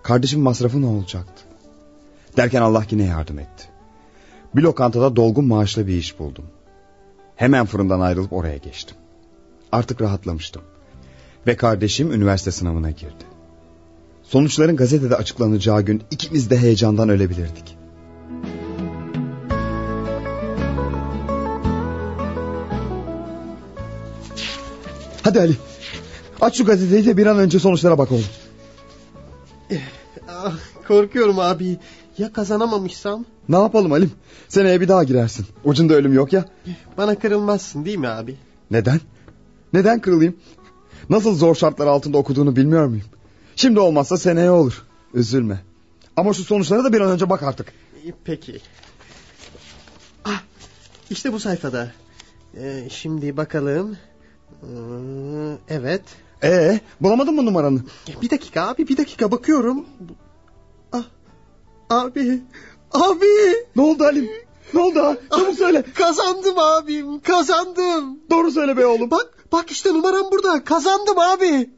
Kardeşim 0.03 0.41
masrafı 0.41 0.83
ne 0.83 0.87
olacaktı? 0.87 1.45
Derken 2.37 2.63
Allah 2.63 2.85
yine 2.91 3.05
yardım 3.05 3.39
etti. 3.39 3.65
Bir 4.57 4.63
lokantada 4.63 5.17
dolgun 5.17 5.45
maaşlı 5.45 5.87
bir 5.87 5.97
iş 5.97 6.19
buldum. 6.19 6.45
Hemen 7.37 7.67
fırından 7.67 8.01
ayrılıp 8.01 8.33
oraya 8.33 8.57
geçtim. 8.57 8.97
Artık 9.73 10.01
rahatlamıştım. 10.01 10.63
Ve 11.47 11.57
kardeşim 11.57 12.13
üniversite 12.13 12.51
sınavına 12.51 12.91
girdi. 12.91 13.25
Sonuçların 14.23 14.77
gazetede 14.77 15.17
açıklanacağı 15.17 15.83
gün 15.83 16.03
ikimiz 16.11 16.51
de 16.51 16.59
heyecandan 16.59 17.09
ölebilirdik. 17.09 17.84
Hadi 25.25 25.41
Ali. 25.41 25.57
Aç 26.41 26.57
şu 26.59 26.65
gazeteyi 26.65 27.07
de 27.07 27.17
bir 27.17 27.27
an 27.27 27.39
önce 27.39 27.59
sonuçlara 27.59 27.99
bak 27.99 28.13
oğlum. 28.13 28.25
Ah, 30.29 30.57
korkuyorum 30.89 31.39
abi. 31.39 31.79
Ya 32.19 32.33
kazanamamışsam? 32.33 33.25
Ne 33.49 33.57
yapalım 33.57 33.91
Halim? 33.91 34.13
Seneye 34.49 34.81
bir 34.81 34.89
daha 34.89 35.05
girersin. 35.05 35.47
Ucunda 35.65 35.95
ölüm 35.95 36.13
yok 36.15 36.33
ya. 36.33 36.45
Bana 36.97 37.19
kırılmazsın 37.19 37.85
değil 37.85 37.99
mi 37.99 38.09
abi? 38.09 38.37
Neden? 38.71 39.01
Neden 39.73 40.01
kırılayım? 40.01 40.37
Nasıl 41.11 41.35
zor 41.35 41.55
şartlar 41.55 41.87
altında 41.87 42.19
okuduğunu 42.19 42.57
bilmiyor 42.57 42.87
muyum? 42.87 43.05
Şimdi 43.57 43.81
olmazsa 43.81 44.17
seneye 44.17 44.51
olur. 44.51 44.83
Üzülme. 45.15 45.61
Ama 46.17 46.33
şu 46.33 46.45
sonuçlara 46.45 46.85
da 46.85 46.93
bir 46.93 47.01
an 47.01 47.11
önce 47.11 47.31
bak 47.31 47.43
artık. 47.43 47.73
Peki. 48.25 48.61
Ah, 50.25 50.43
işte 51.11 51.33
bu 51.33 51.41
sayfada. 51.41 51.93
Ee, 52.57 52.89
şimdi 52.91 53.37
bakalım. 53.37 53.97
Ee, 54.63 54.67
evet. 55.69 56.03
Ee, 56.43 56.81
bulamadın 57.01 57.35
mı 57.35 57.47
numaranı? 57.47 57.81
E, 58.09 58.23
bir 58.23 58.31
dakika 58.31 58.69
abi 58.69 58.89
bir 58.89 58.97
dakika 58.97 59.31
bakıyorum. 59.31 59.87
Ah, 60.93 61.05
abi 61.91 62.43
abi. 62.93 63.27
Ne 63.77 63.83
oldu 63.83 64.05
Halim? 64.05 64.31
Ne 64.75 64.81
oldu 64.81 65.01
ha? 65.01 65.17
Çabuk 65.31 65.49
ah, 65.53 65.55
söyle. 65.55 65.85
Kazandım 65.95 66.59
abim 66.59 67.21
kazandım. 67.21 68.21
Doğru 68.31 68.51
söyle 68.51 68.77
be 68.77 68.87
oğlum. 68.87 69.11
Bak 69.11 69.47
bak 69.53 69.71
işte 69.71 69.95
numaram 69.95 70.31
burada 70.33 70.65
kazandım 70.65 71.19
abi. 71.19 71.71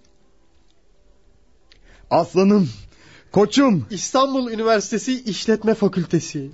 Aslanım 2.11 2.69
koçum. 3.33 3.87
İstanbul 3.91 4.51
Üniversitesi 4.51 5.23
İşletme 5.23 5.75
Fakültesi. 5.75 6.51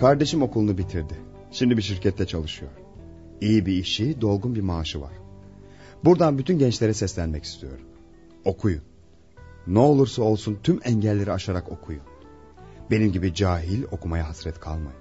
Kardeşim 0.00 0.42
okulunu 0.42 0.78
bitirdi. 0.78 1.14
Şimdi 1.50 1.76
bir 1.76 1.82
şirkette 1.82 2.26
çalışıyor. 2.26 2.72
İyi 3.40 3.66
bir 3.66 3.72
işi, 3.72 4.20
dolgun 4.20 4.54
bir 4.54 4.60
maaşı 4.60 5.00
var. 5.00 5.12
Buradan 6.04 6.38
bütün 6.38 6.58
gençlere 6.58 6.94
seslenmek 6.94 7.44
istiyorum. 7.44 7.86
Okuyun. 8.44 8.82
Ne 9.66 9.78
olursa 9.78 10.22
olsun 10.22 10.58
tüm 10.62 10.80
engelleri 10.84 11.32
aşarak 11.32 11.72
okuyun. 11.72 12.02
Benim 12.90 13.12
gibi 13.12 13.34
cahil 13.34 13.82
okumaya 13.90 14.28
hasret 14.28 14.60
kalmayın. 14.60 15.00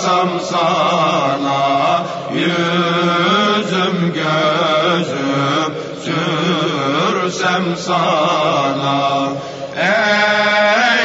Yasam 0.00 0.40
sana 0.40 2.04
yüzüm 2.34 3.98
gözüm 4.14 5.72
sürsem 6.04 7.64
sana. 7.76 9.28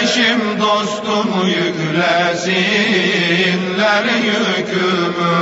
Eşim 0.03 0.41
dostum 0.61 1.29
yüklesinler 1.45 2.55
yükümü. 4.03 5.39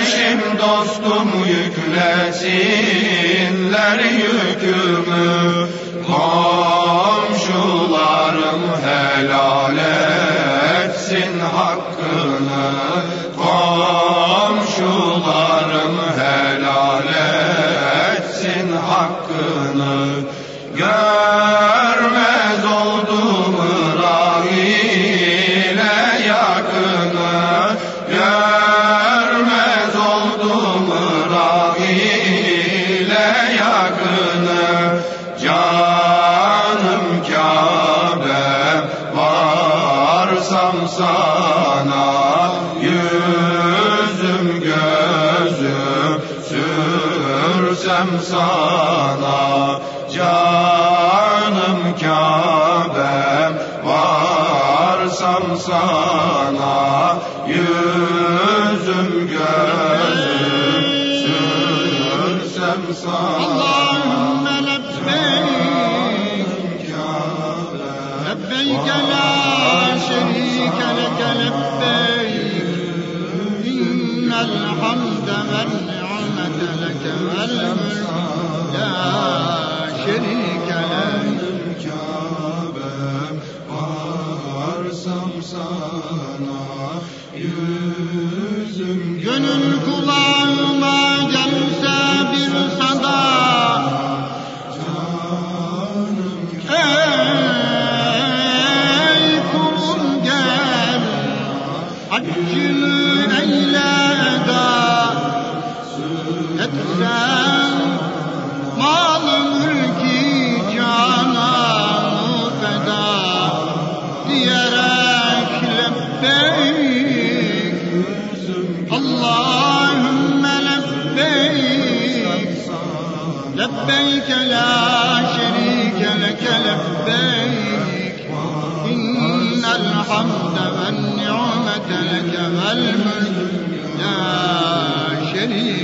Eşim 0.00 0.40
dostum 0.58 1.28
yüklesinler 1.48 2.38
yükümü. 3.98 5.59
الله 63.70 64.29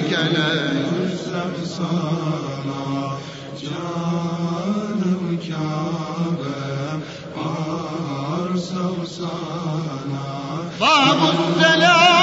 بك 0.07 0.13
لا 0.13 0.49
يستفسانا 1.05 2.77
canım 3.61 5.23
Kabe'm 5.47 7.01
var 7.37 8.51
savsana. 8.69 10.27
Babus 10.81 11.41
selam. 11.61 12.16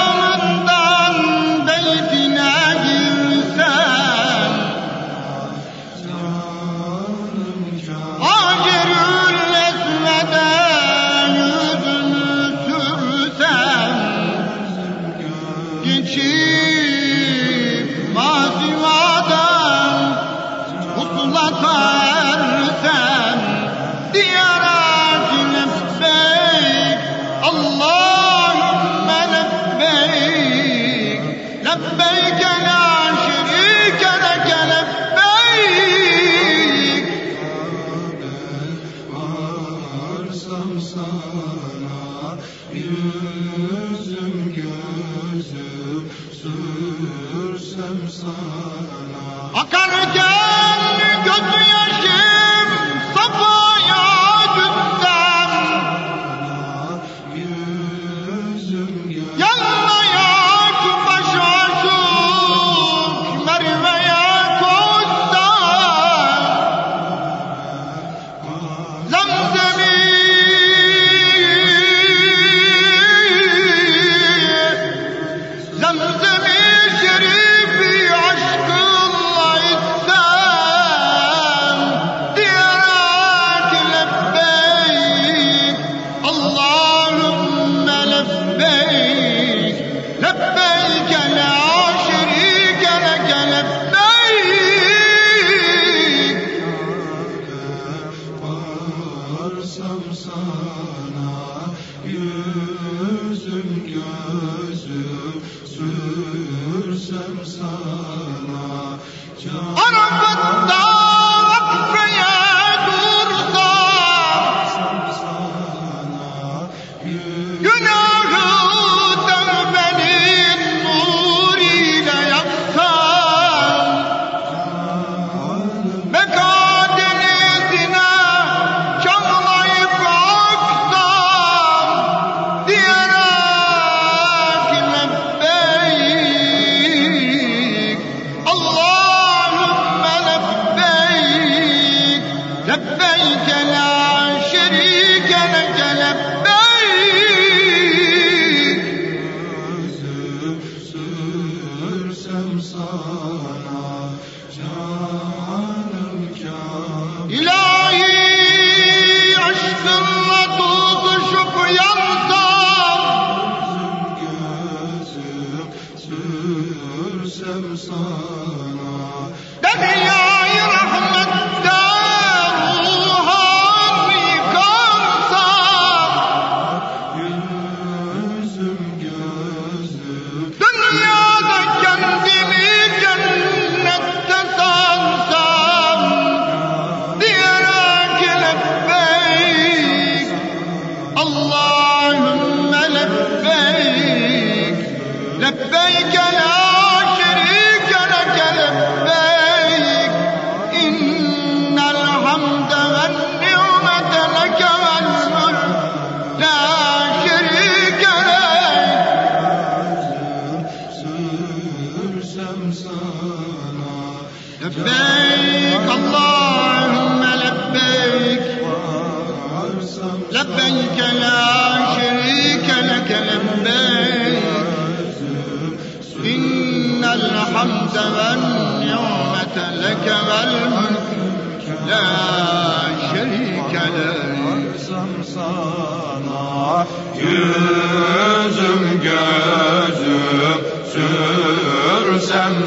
Sürsem 165.98 167.78
sana. 167.78 169.30
Deryayı 169.64 170.04
rahmette 170.14 170.33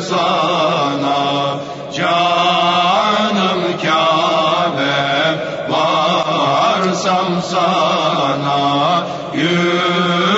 sana 0.01 1.19
canım 1.97 3.63
Kabe 3.83 4.97
varsam 5.71 7.43
sana 7.43 9.07
yüzüm 9.35 10.36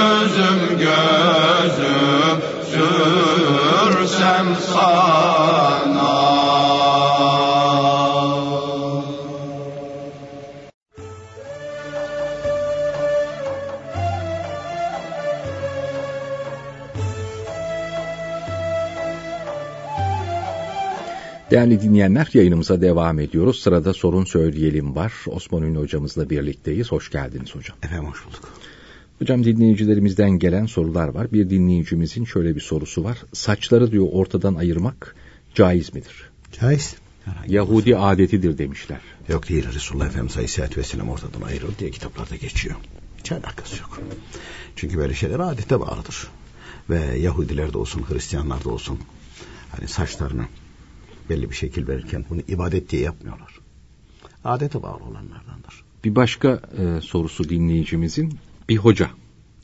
Değerli 21.51 21.81
dinleyenler 21.83 22.31
yayınımıza 22.35 22.81
devam 22.81 23.19
ediyoruz. 23.19 23.61
Sırada 23.61 23.95
sorun 23.95 24.25
söyleyelim 24.25 24.97
var. 24.97 25.13
Osman 25.27 25.63
Ünlü 25.63 25.79
hocamızla 25.79 26.31
birlikteyiz. 26.31 26.93
Hoş 26.93 27.11
geldiniz 27.11 27.55
hocam. 27.55 27.77
Efendim 27.83 28.11
hoş 28.11 28.27
bulduk. 28.27 28.53
Hocam 29.19 29.45
dinleyicilerimizden 29.45 30.31
gelen 30.31 30.67
sorular 30.67 31.09
var. 31.09 31.33
Bir 31.33 31.51
dinleyicimizin 31.51 32.25
şöyle 32.25 32.57
bir 32.57 32.61
sorusu 32.61 33.05
var. 33.05 33.19
Saçları 33.33 33.93
diyor 33.93 34.07
ortadan 34.13 34.55
ayırmak 34.55 35.17
caiz 35.55 35.95
midir? 35.95 36.31
Caiz. 36.61 36.97
Herhangi 37.25 37.55
Yahudi 37.55 37.97
adetidir 37.97 38.59
demişler. 38.59 39.01
Yok 39.29 39.49
değil 39.49 39.73
Resulullah 39.75 40.07
Efendimiz 40.07 40.37
Aleyhisselatü 40.37 40.81
Vesselam 40.81 41.09
ortadan 41.09 41.41
ayrıldı 41.41 41.73
diye 41.79 41.91
kitaplarda 41.91 42.37
geçiyor. 42.37 42.77
Hiç 43.19 43.33
alakası 43.33 43.83
yok. 43.83 44.01
Çünkü 44.77 44.99
böyle 44.99 45.15
şeyler 45.15 45.39
adete 45.39 45.81
bağlıdır. 45.81 46.29
Ve 46.91 47.19
Yahudilerde 47.19 47.79
olsun, 47.79 48.05
Hristiyanlarda 48.09 48.71
olsun 48.71 48.99
hani 49.71 49.89
saçlarını 49.89 50.45
belli 51.29 51.51
bir 51.51 51.55
şekil 51.55 51.88
verirken 51.88 52.25
bunu 52.31 52.41
ibadet 52.49 52.91
diye 52.91 53.03
yapmıyorlar. 53.03 53.61
Adete 54.45 54.83
bağlı 54.83 55.05
olanlardandır. 55.05 55.85
Bir 56.05 56.14
başka 56.14 56.61
e, 56.79 57.01
sorusu 57.01 57.49
dinleyicimizin 57.49 58.38
bir 58.69 58.77
hoca 58.77 59.11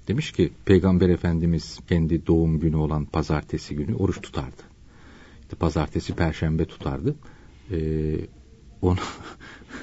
demiş 0.09 0.33
ki 0.33 0.53
Peygamber 0.64 1.09
Efendimiz 1.09 1.79
kendi 1.88 2.27
doğum 2.27 2.61
günü 2.61 2.77
olan 2.77 3.05
pazartesi 3.05 3.77
günü 3.77 3.94
oruç 3.94 4.20
tutardı. 4.20 4.62
İşte 5.42 5.57
pazartesi 5.57 6.14
perşembe 6.14 6.64
tutardı. 6.64 7.14
E, 7.70 7.79
onu 8.83 8.98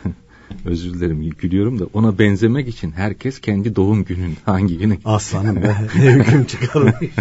Özür 0.66 0.94
dilerim 0.94 1.30
gülüyorum 1.30 1.80
da 1.80 1.86
ona 1.94 2.20
benzemek 2.20 2.68
için 2.68 2.92
herkes 2.92 3.42
kendi 3.42 3.76
doğum 3.76 4.04
günün 4.04 4.38
hangi 4.46 4.78
günü? 4.78 4.98
Aslanım 5.06 5.56
be 5.56 5.76
ne 5.96 6.14
hüküm 6.14 6.46
çıkarmış. 6.46 6.96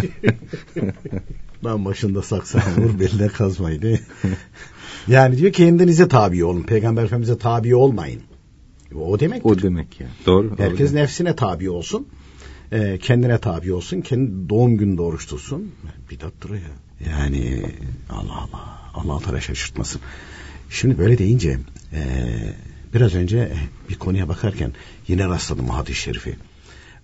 Lan 1.65 1.85
başında 1.85 2.21
saksan 2.21 2.61
vur 2.77 2.99
beline 2.99 3.27
kazmaydı. 3.27 3.99
yani 5.07 5.37
diyor 5.37 5.53
kendinize 5.53 6.07
tabi 6.07 6.43
olun. 6.45 6.63
Peygamber 6.63 7.03
Efendimiz'e 7.03 7.37
tabi 7.37 7.75
olmayın. 7.75 8.21
O 8.95 9.19
demek. 9.19 9.45
O 9.45 9.61
demek 9.61 9.99
ya. 9.99 10.07
Doğru. 10.25 10.51
Herkes 10.57 10.89
doğru. 10.91 10.99
nefsine 10.99 11.35
tabi 11.35 11.69
olsun. 11.69 12.07
E, 12.71 12.97
kendine 12.97 13.37
tabi 13.37 13.73
olsun. 13.73 14.01
Kendi 14.01 14.49
doğum 14.49 14.77
gününde 14.77 15.01
oruç 15.01 15.27
tutsun. 15.27 15.71
Bidattır 16.09 16.49
ya. 16.49 16.59
Yani 17.11 17.61
Allah 18.09 18.37
Allah. 18.37 18.81
Allah 18.93 19.19
Teala 19.19 19.41
şaşırtmasın. 19.41 20.01
Şimdi 20.69 20.97
böyle 20.97 21.17
deyince 21.17 21.59
e, 21.93 22.03
biraz 22.93 23.15
önce 23.15 23.57
bir 23.89 23.95
konuya 23.95 24.29
bakarken 24.29 24.73
yine 25.07 25.27
rastladım 25.27 25.69
hadis-i 25.69 26.01
şerifi. 26.01 26.37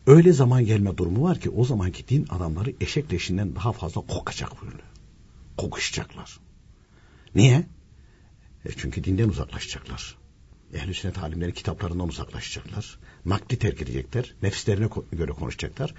Öyle 0.07 0.33
zaman 0.33 0.65
gelme 0.65 0.97
durumu 0.97 1.23
var 1.23 1.39
ki 1.39 1.49
o 1.49 1.65
zamanki 1.65 2.07
din 2.07 2.27
adamları 2.29 2.73
eşek 2.81 3.13
leşinden 3.13 3.55
daha 3.55 3.71
fazla 3.71 4.01
kokacak 4.01 4.63
böyle. 4.63 4.83
Kokuşacaklar. 5.57 6.39
Niye? 7.35 7.65
E 8.65 8.69
çünkü 8.77 9.03
dinden 9.03 9.29
uzaklaşacaklar. 9.29 10.15
Ehl-i 10.73 10.93
sünnet 10.93 11.17
alimleri 11.17 11.53
kitaplarından 11.53 12.07
uzaklaşacaklar. 12.07 12.99
Nakli 13.25 13.57
terk 13.59 13.81
edecekler. 13.81 14.33
Nefislerine 14.41 14.89
göre 15.11 15.31
konuşacaklar. 15.31 15.93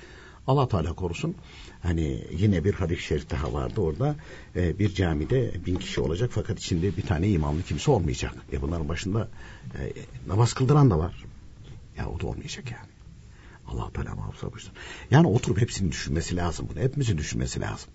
Allah 0.48 0.68
Teala 0.68 0.92
korusun. 0.92 1.34
Hani 1.82 2.24
yine 2.38 2.64
bir 2.64 2.74
hadis-i 2.74 3.02
şerif 3.02 3.30
daha 3.30 3.52
vardı 3.52 3.80
orada. 3.80 4.16
E, 4.56 4.78
bir 4.78 4.94
camide 4.94 5.52
bin 5.66 5.76
kişi 5.76 6.00
olacak 6.00 6.30
fakat 6.32 6.58
içinde 6.58 6.96
bir 6.96 7.02
tane 7.02 7.28
imamlı 7.28 7.62
kimse 7.62 7.90
olmayacak. 7.90 8.34
E 8.52 8.62
bunların 8.62 8.88
başında 8.88 9.28
e, 9.78 9.92
namaz 10.26 10.52
kıldıran 10.52 10.90
da 10.90 10.98
var. 10.98 11.24
Ya 11.98 12.08
o 12.08 12.20
da 12.20 12.26
olmayacak 12.26 12.64
yani. 12.70 12.88
Allah 13.66 13.90
Teala 13.92 14.14
muhafaza 14.14 14.52
buyursun. 14.52 14.72
Yani 15.10 15.26
oturup 15.26 15.60
hepsini 15.60 15.92
düşünmesi 15.92 16.36
lazım 16.36 16.68
bunu. 16.70 16.82
Hepimizin 16.82 17.18
düşünmesi 17.18 17.60
lazım. 17.60 17.90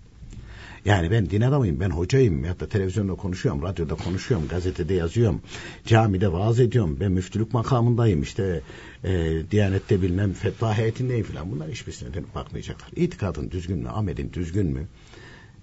Yani 0.84 1.10
ben 1.10 1.30
din 1.30 1.40
adamıyım, 1.40 1.80
ben 1.80 1.90
hocayım. 1.90 2.44
Ya 2.44 2.60
da 2.60 2.68
televizyonda 2.68 3.14
konuşuyorum, 3.14 3.62
radyoda 3.62 3.94
konuşuyorum, 3.94 4.48
gazetede 4.48 4.94
yazıyorum, 4.94 5.40
camide 5.86 6.32
vaaz 6.32 6.60
ediyorum. 6.60 6.96
Ben 7.00 7.12
müftülük 7.12 7.54
makamındayım, 7.54 8.22
işte 8.22 8.60
e, 9.04 9.42
Diyanette 9.50 10.02
bilinen 10.02 10.32
fetva 10.32 10.78
heyetindeyim 10.78 11.24
falan. 11.24 11.50
Bunlar 11.50 11.70
hiçbirisine 11.70 12.14
dönüp 12.14 12.34
bakmayacaklar. 12.34 12.90
İtikadın 12.96 13.50
düzgün 13.50 13.78
mü, 13.78 13.88
amelin 13.88 14.32
düzgün 14.32 14.66
mü? 14.66 14.86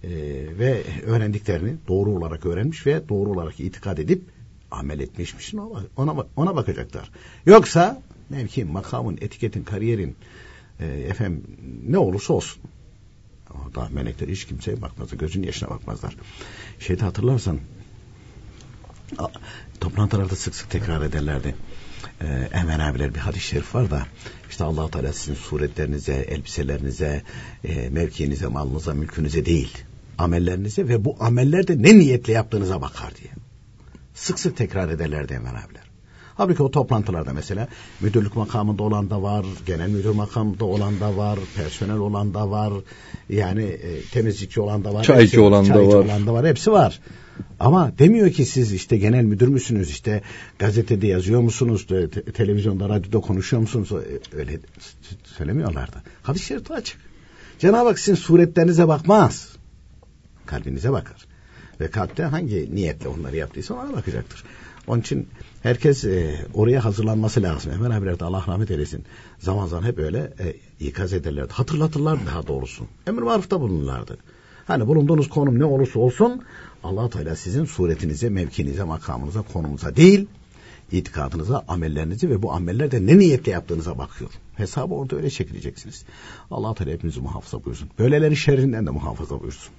E, 0.03 0.09
ve 0.59 0.83
öğrendiklerini 1.05 1.75
doğru 1.87 2.09
olarak 2.09 2.45
öğrenmiş 2.45 2.87
ve 2.87 3.09
doğru 3.09 3.29
olarak 3.29 3.59
itikad 3.59 3.97
edip 3.97 4.21
amel 4.71 4.99
etmişmişsin 4.99 5.61
ona, 5.97 6.25
ona 6.35 6.55
bakacaklar. 6.55 7.11
Yoksa 7.45 8.01
mevkin, 8.29 8.71
makamın, 8.71 9.17
etiketin, 9.21 9.63
kariyerin 9.63 10.15
e, 10.79 10.85
efendim 10.85 11.43
ne 11.87 11.97
olursa 11.97 12.33
olsun 12.33 12.61
daha 13.75 13.89
melekler 13.89 14.27
hiç 14.27 14.45
kimseye 14.45 14.81
bakmazlar. 14.81 15.17
Gözün 15.17 15.43
yaşına 15.43 15.69
bakmazlar. 15.69 16.15
Şeyde 16.79 17.03
hatırlarsan 17.03 17.59
toplantılarda 19.79 20.35
sık 20.35 20.55
sık 20.55 20.69
tekrar 20.69 21.01
ederlerdi. 21.01 21.55
Ee, 22.21 22.25
Enver 22.53 22.79
abiler 22.79 23.15
bir 23.15 23.19
hadis-i 23.19 23.47
şerif 23.47 23.75
var 23.75 23.91
da 23.91 24.05
işte 24.49 24.63
allah 24.63 24.91
Teala 24.91 25.13
sizin 25.13 25.35
suretlerinize, 25.35 26.13
elbiselerinize, 26.13 27.23
e, 27.63 27.89
mevkiinize, 27.89 28.47
malınıza, 28.47 28.93
mülkünüze 28.93 29.45
değil 29.45 29.77
amellerinize 30.17 30.87
ve 30.87 31.05
bu 31.05 31.15
amellerde 31.19 31.83
ne 31.83 31.99
niyetle 31.99 32.33
yaptığınıza 32.33 32.81
bakar 32.81 33.13
diye. 33.21 33.31
Sık 34.13 34.39
sık 34.39 34.57
tekrar 34.57 34.89
ederlerdi 34.89 35.33
Enver 35.33 35.49
abiler. 35.49 35.91
Halbuki 36.35 36.63
o 36.63 36.71
toplantılarda 36.71 37.33
mesela 37.33 37.67
müdürlük 38.01 38.35
makamında 38.35 38.83
olan 38.83 39.09
da 39.09 39.21
var, 39.21 39.45
genel 39.65 39.89
müdür 39.89 40.09
makamında 40.09 40.65
olan 40.65 40.99
da 40.99 41.17
var, 41.17 41.39
personel 41.55 41.97
olan 41.97 42.33
da 42.33 42.51
var, 42.51 42.73
yani 43.29 43.63
e, 43.63 44.01
temizlikçi 44.01 44.61
olan 44.61 44.83
da 44.83 44.93
var, 44.93 45.03
çaycı 45.03 45.23
hepsi, 45.23 45.39
olan 45.39 45.63
çaycı 45.63 45.91
da 45.91 45.97
var. 45.97 46.05
olan 46.05 46.27
da 46.27 46.33
var, 46.33 46.47
hepsi 46.47 46.71
var. 46.71 46.99
Ama 47.59 47.97
demiyor 47.99 48.31
ki 48.31 48.45
siz 48.45 48.73
işte 48.73 48.97
genel 48.97 49.23
müdür 49.23 49.47
müsünüz, 49.47 49.89
işte 49.89 50.21
gazetede 50.59 51.07
yazıyor 51.07 51.41
musunuz, 51.41 51.87
te- 51.87 52.09
televizyonda, 52.09 52.89
radyoda 52.89 53.19
konuşuyor 53.19 53.61
musunuz? 53.61 53.91
E, 53.91 54.37
Öyle 54.37 54.59
söylemiyorlardı. 55.23 56.03
Hadis-i 56.23 56.59
açık. 56.69 56.97
Cenab-ı 57.59 57.87
Hak 57.87 57.99
sizin 57.99 58.15
suretlerinize 58.15 58.87
bakmaz. 58.87 59.55
Kalbinize 60.45 60.91
bakar. 60.91 61.25
Ve 61.79 61.89
kalpte 61.89 62.23
hangi 62.23 62.75
niyetle 62.75 63.07
onları 63.07 63.35
yaptıysa 63.35 63.73
ona 63.73 63.93
bakacaktır. 63.93 64.43
Onun 64.87 65.01
için 65.01 65.27
herkes 65.63 66.05
e, 66.05 66.45
oraya 66.53 66.85
hazırlanması 66.85 67.43
lazım. 67.43 67.71
Hemen 67.73 67.91
abiler 67.91 68.19
de 68.19 68.25
Allah 68.25 68.43
rahmet 68.47 68.71
eylesin. 68.71 69.03
Zaman 69.39 69.67
zaman 69.67 69.87
hep 69.87 69.99
öyle 69.99 70.33
e, 70.39 70.55
ikaz 70.85 71.13
ederlerdi. 71.13 71.53
Hatırlatırlardı 71.53 72.21
daha 72.25 72.47
doğrusu. 72.47 72.87
Emir 73.07 73.21
marufta 73.21 73.61
bulunurlardı. 73.61 74.17
Hani 74.71 74.87
bulunduğunuz 74.87 75.29
konum 75.29 75.59
ne 75.59 75.65
olursa 75.65 75.99
olsun 75.99 76.41
allah 76.83 77.09
Teala 77.09 77.35
sizin 77.35 77.65
suretinize, 77.65 78.29
mevkinize, 78.29 78.83
makamınıza, 78.83 79.41
konumuza 79.41 79.95
değil 79.95 80.27
itikadınıza, 80.91 81.65
amellerinizi 81.67 82.29
ve 82.29 82.41
bu 82.41 82.53
amellerde 82.53 83.05
ne 83.05 83.17
niyetle 83.17 83.51
yaptığınıza 83.51 83.97
bakıyor. 83.97 84.31
Hesabı 84.55 84.93
orada 84.93 85.15
öyle 85.15 85.29
çekileceksiniz. 85.29 86.05
allah 86.51 86.73
Teala 86.73 86.91
hepinizi 86.91 87.21
muhafaza 87.21 87.65
buyursun. 87.65 87.89
Böyleleri 87.99 88.35
şerrinden 88.35 88.85
de 88.87 88.91
muhafaza 88.91 89.39
buyursun. 89.39 89.73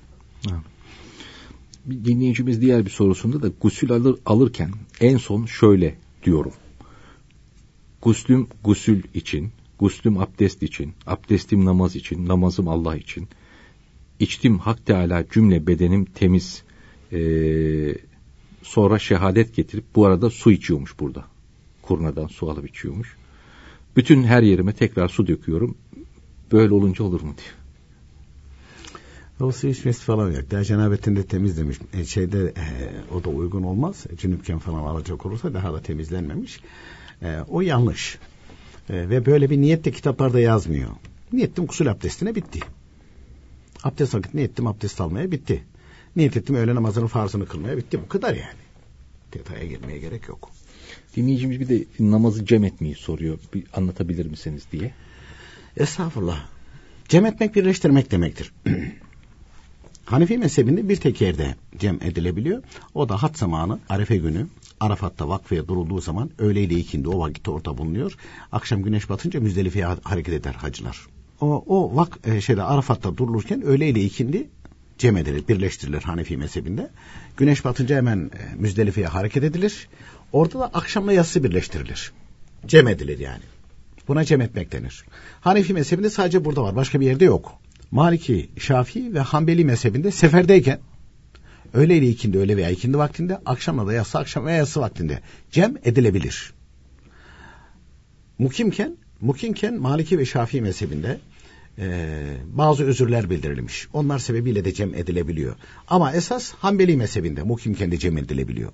Bir 1.86 2.04
dinleyicimiz 2.04 2.60
diğer 2.60 2.84
bir 2.84 2.90
sorusunda 2.90 3.42
da 3.42 3.50
gusül 3.60 3.92
alır, 3.92 4.18
alırken 4.26 4.70
en 5.00 5.16
son 5.16 5.46
şöyle 5.46 5.94
diyorum. 6.22 6.52
Guslüm 8.02 8.46
gusül 8.64 9.02
için, 9.14 9.52
guslüm 9.78 10.18
abdest 10.18 10.62
için, 10.62 10.92
abdestim 11.06 11.64
namaz 11.64 11.96
için, 11.96 12.28
namazım 12.28 12.68
Allah 12.68 12.96
için. 12.96 13.28
İçtim 14.22 14.58
Hak 14.58 14.86
Teala 14.86 15.24
cümle 15.28 15.66
bedenim 15.66 16.04
temiz. 16.04 16.62
Ee, 17.12 17.94
sonra 18.62 18.98
şehadet 18.98 19.54
getirip 19.54 19.84
bu 19.94 20.06
arada 20.06 20.30
su 20.30 20.52
içiyormuş 20.52 21.00
burada. 21.00 21.24
Kurnadan 21.82 22.26
su 22.26 22.50
alıp 22.50 22.68
içiyormuş. 22.70 23.16
Bütün 23.96 24.22
her 24.22 24.42
yerime 24.42 24.72
tekrar 24.72 25.08
su 25.08 25.26
döküyorum. 25.26 25.74
Böyle 26.52 26.74
olunca 26.74 27.04
olur 27.04 27.20
mu 27.20 27.34
diyor. 27.36 27.54
O 29.40 29.52
su 29.52 29.68
içmesi 29.68 30.04
falan 30.04 30.30
yok. 30.30 30.50
Daha 30.50 30.64
cenabetinde 30.64 31.26
temiz 31.26 31.58
demiş. 31.58 31.78
E, 31.92 32.04
şeyde 32.04 32.38
e, 32.38 32.64
o 33.14 33.24
da 33.24 33.28
uygun 33.28 33.62
olmaz. 33.62 34.06
E, 34.12 34.16
cünüpken 34.16 34.58
falan 34.58 34.82
alacak 34.82 35.26
olursa 35.26 35.54
daha 35.54 35.72
da 35.72 35.82
temizlenmemiş. 35.82 36.60
E, 37.22 37.38
o 37.48 37.60
yanlış. 37.60 38.18
E, 38.90 39.08
ve 39.08 39.26
böyle 39.26 39.50
bir 39.50 39.60
niyet 39.60 39.84
de 39.84 39.90
kitaplarda 39.90 40.40
yazmıyor. 40.40 40.90
Niyettim 41.32 41.66
kusül 41.66 41.90
abdestine 41.90 42.34
bitti. 42.34 42.60
Abdest 43.84 44.14
vakit 44.14 44.34
niyettim 44.34 44.66
abdest 44.66 45.00
almaya 45.00 45.30
bitti. 45.30 45.64
Niyet 46.16 46.36
ettim 46.36 46.56
öğle 46.56 46.74
namazının 46.74 47.06
farzını 47.06 47.46
kılmaya 47.46 47.76
bitti. 47.76 48.00
Bu 48.02 48.08
kadar 48.08 48.34
yani. 48.34 48.62
Detaya 49.32 49.66
girmeye 49.66 49.98
gerek 49.98 50.28
yok. 50.28 50.50
Dinleyicimiz 51.16 51.60
bir 51.60 51.68
de 51.68 51.84
namazı 52.00 52.46
cem 52.46 52.64
etmeyi 52.64 52.94
soruyor. 52.94 53.38
Bir 53.54 53.64
anlatabilir 53.74 54.26
misiniz 54.26 54.62
diye. 54.72 54.94
Estağfurullah. 55.76 56.46
Cem 57.08 57.26
etmek 57.26 57.54
birleştirmek 57.54 58.10
demektir. 58.10 58.52
Hanefi 60.04 60.38
mezhebinde 60.38 60.88
bir 60.88 60.96
tek 60.96 61.20
yerde 61.20 61.54
cem 61.78 61.98
edilebiliyor. 62.02 62.62
O 62.94 63.08
da 63.08 63.22
hat 63.22 63.38
zamanı 63.38 63.78
Arefe 63.88 64.16
günü 64.16 64.46
Arafat'ta 64.80 65.28
vakfeye 65.28 65.68
durulduğu 65.68 66.00
zaman 66.00 66.30
öğle 66.38 66.62
ile 66.62 66.74
ikindi 66.74 67.08
o 67.08 67.18
vakitte 67.18 67.50
orada 67.50 67.78
bulunuyor. 67.78 68.16
Akşam 68.52 68.82
güneş 68.82 69.10
batınca 69.10 69.40
Müzdelife'ye 69.40 69.84
hareket 69.84 70.34
eder 70.34 70.54
hacılar. 70.54 71.06
O, 71.42 71.64
o 71.66 71.96
vak 71.96 72.18
e, 72.24 72.40
şeyde 72.40 72.62
Arafat'ta 72.62 73.16
durulurken 73.16 73.62
öğle 73.62 73.88
ile 73.88 74.00
ikindi 74.00 74.48
cem 74.98 75.16
edilir, 75.16 75.48
birleştirilir 75.48 76.02
Hanefi 76.02 76.36
mezhebinde. 76.36 76.90
Güneş 77.36 77.64
batınca 77.64 77.96
hemen 77.96 78.30
e, 78.34 78.54
Müzdelife'ye 78.56 79.06
hareket 79.06 79.44
edilir. 79.44 79.88
Orada 80.32 80.58
da 80.58 80.66
akşamla 80.66 81.12
yatsı 81.12 81.44
birleştirilir. 81.44 82.12
Cem 82.66 82.88
edilir 82.88 83.18
yani. 83.18 83.42
Buna 84.08 84.24
cem 84.24 84.40
etmek 84.40 84.72
denir. 84.72 85.04
Hanefi 85.40 85.74
mezhebinde 85.74 86.10
sadece 86.10 86.44
burada 86.44 86.62
var. 86.62 86.76
Başka 86.76 87.00
bir 87.00 87.06
yerde 87.06 87.24
yok. 87.24 87.58
Maliki, 87.90 88.50
Şafii 88.58 89.14
ve 89.14 89.20
Hanbeli 89.20 89.64
mezhebinde 89.64 90.10
seferdeyken 90.10 90.80
öğle 91.74 91.96
ile 91.96 92.08
ikindi 92.08 92.38
öğle 92.38 92.56
veya 92.56 92.70
ikindi 92.70 92.98
vaktinde 92.98 93.38
akşamla 93.46 93.86
da 93.86 93.92
yatsı 93.92 94.18
akşam 94.18 94.46
veya 94.46 94.56
yatsı 94.56 94.80
vaktinde 94.80 95.20
cem 95.50 95.76
edilebilir. 95.84 96.52
Mukimken, 98.38 98.96
mukimken 99.20 99.74
Maliki 99.80 100.18
ve 100.18 100.26
Şafii 100.26 100.60
mezhebinde 100.60 101.20
e, 101.78 102.36
bazı 102.52 102.84
özürler 102.84 103.30
bildirilmiş. 103.30 103.88
Onlar 103.92 104.18
sebebiyle 104.18 104.64
de 104.64 104.72
cem 104.72 104.94
edilebiliyor. 104.94 105.56
Ama 105.88 106.12
esas 106.12 106.52
Hanbeli 106.52 106.96
mezhebinde 106.96 107.42
mukimken 107.42 107.92
de 107.92 107.98
cem 107.98 108.18
edilebiliyor 108.18 108.72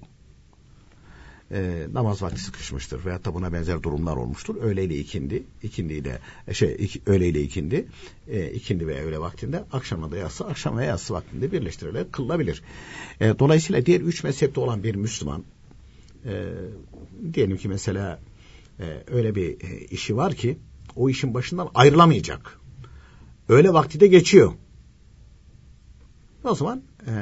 e, 1.52 1.86
namaz 1.92 2.22
vakti 2.22 2.40
sıkışmıştır 2.40 3.04
veyahut 3.04 3.24
da 3.24 3.34
buna 3.34 3.52
benzer 3.52 3.82
durumlar 3.82 4.16
olmuştur. 4.16 4.56
Öğleyle 4.56 4.98
ikindi, 4.98 5.42
ikindi 5.62 5.94
ile 5.94 6.20
şey 6.52 6.76
iki, 6.78 7.00
öğleyle 7.06 7.40
ikindi, 7.40 7.86
e, 8.28 8.50
ikindi 8.50 8.86
ve 8.86 9.02
öğle 9.02 9.18
vaktinde 9.18 9.64
akşamla 9.72 10.10
da 10.10 10.16
yatsı, 10.16 10.46
akşam 10.46 10.78
ve 10.78 10.84
yatsı 10.84 11.14
vaktinde 11.14 11.52
birleştirilerek 11.52 12.12
kılınabilir. 12.12 12.62
E, 13.20 13.38
dolayısıyla 13.38 13.86
diğer 13.86 14.00
üç 14.00 14.24
mezhepte 14.24 14.60
olan 14.60 14.82
bir 14.82 14.94
Müslüman 14.94 15.44
e, 16.24 16.44
diyelim 17.34 17.56
ki 17.56 17.68
mesela 17.68 18.20
e, 18.80 19.02
öyle 19.06 19.34
bir 19.34 19.50
e, 19.50 19.78
işi 19.90 20.16
var 20.16 20.34
ki 20.34 20.58
o 20.96 21.10
işin 21.10 21.34
başından 21.34 21.70
ayrılamayacak. 21.74 22.58
Öyle 23.48 23.72
vakti 23.72 24.00
de 24.00 24.06
geçiyor. 24.06 24.52
O 26.44 26.54
zaman 26.54 26.82
e, 27.06 27.12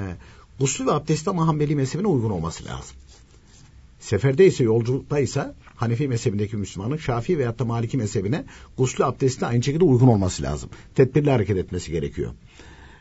gusül 0.61 0.87
ve 0.87 0.93
abdest 0.93 1.29
ama 1.29 1.47
Hanbeli 1.47 1.77
mezhebine 1.77 2.07
uygun 2.07 2.31
olması 2.31 2.64
lazım. 2.64 2.97
Seferdeyse, 4.01 4.64
yolculuktaysa 4.64 5.55
Hanefi 5.77 6.09
mezhebindeki 6.09 6.57
Müslümanın 6.57 6.97
Şafii 6.97 7.39
veyahut 7.39 7.59
da 7.59 7.64
Maliki 7.64 7.97
mezhebine 7.97 8.45
gusül 8.79 9.07
abdestine 9.07 9.49
aynı 9.49 9.62
şekilde 9.62 9.85
uygun 9.85 10.09
olması 10.09 10.43
lazım. 10.43 10.70
Tedbirli 10.95 11.31
hareket 11.31 11.57
etmesi 11.57 11.93
gerekiyor. 11.93 12.33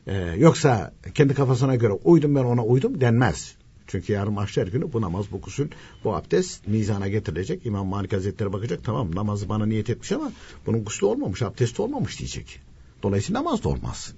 Ee, 0.07 0.35
yoksa 0.37 0.93
kendi 1.15 1.33
kafasına 1.33 1.75
göre 1.75 1.93
uydum 1.93 2.35
ben 2.35 2.43
ona 2.43 2.65
uydum 2.65 3.01
denmez. 3.01 3.55
Çünkü 3.87 4.13
yarın 4.13 4.33
mahşer 4.33 4.67
günü 4.67 4.93
bu 4.93 5.01
namaz, 5.01 5.25
bu 5.31 5.41
gusül, 5.41 5.69
bu 6.03 6.15
abdest 6.15 6.67
mizana 6.67 7.07
getirilecek. 7.07 7.65
İmam 7.65 7.87
Malik 7.87 8.13
Hazretleri 8.13 8.53
bakacak 8.53 8.83
tamam 8.83 9.15
namazı 9.15 9.49
bana 9.49 9.65
niyet 9.65 9.89
etmiş 9.89 10.11
ama 10.11 10.31
bunun 10.65 10.83
gusülü 10.83 11.05
olmamış, 11.05 11.41
abdesti 11.41 11.81
olmamış 11.81 12.19
diyecek. 12.19 12.59
Dolayısıyla 13.03 13.39
namaz 13.39 13.63
da 13.63 13.69
olmaz. 13.69 14.13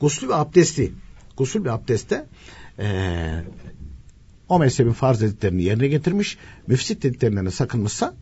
Guslü 0.00 0.28
ve 0.28 0.34
abdesti, 0.34 0.92
gusül 1.36 1.64
ve 1.64 1.70
abdeste 1.70 2.26
ee, 2.78 3.44
o 4.48 4.58
mezhebin 4.58 4.92
farz 4.92 5.20
dediklerini 5.20 5.62
yerine 5.62 5.88
getirmiş, 5.88 6.38
müfsit 6.66 7.02
dediklerinden 7.02 7.48
sakınmışsa 7.48 8.14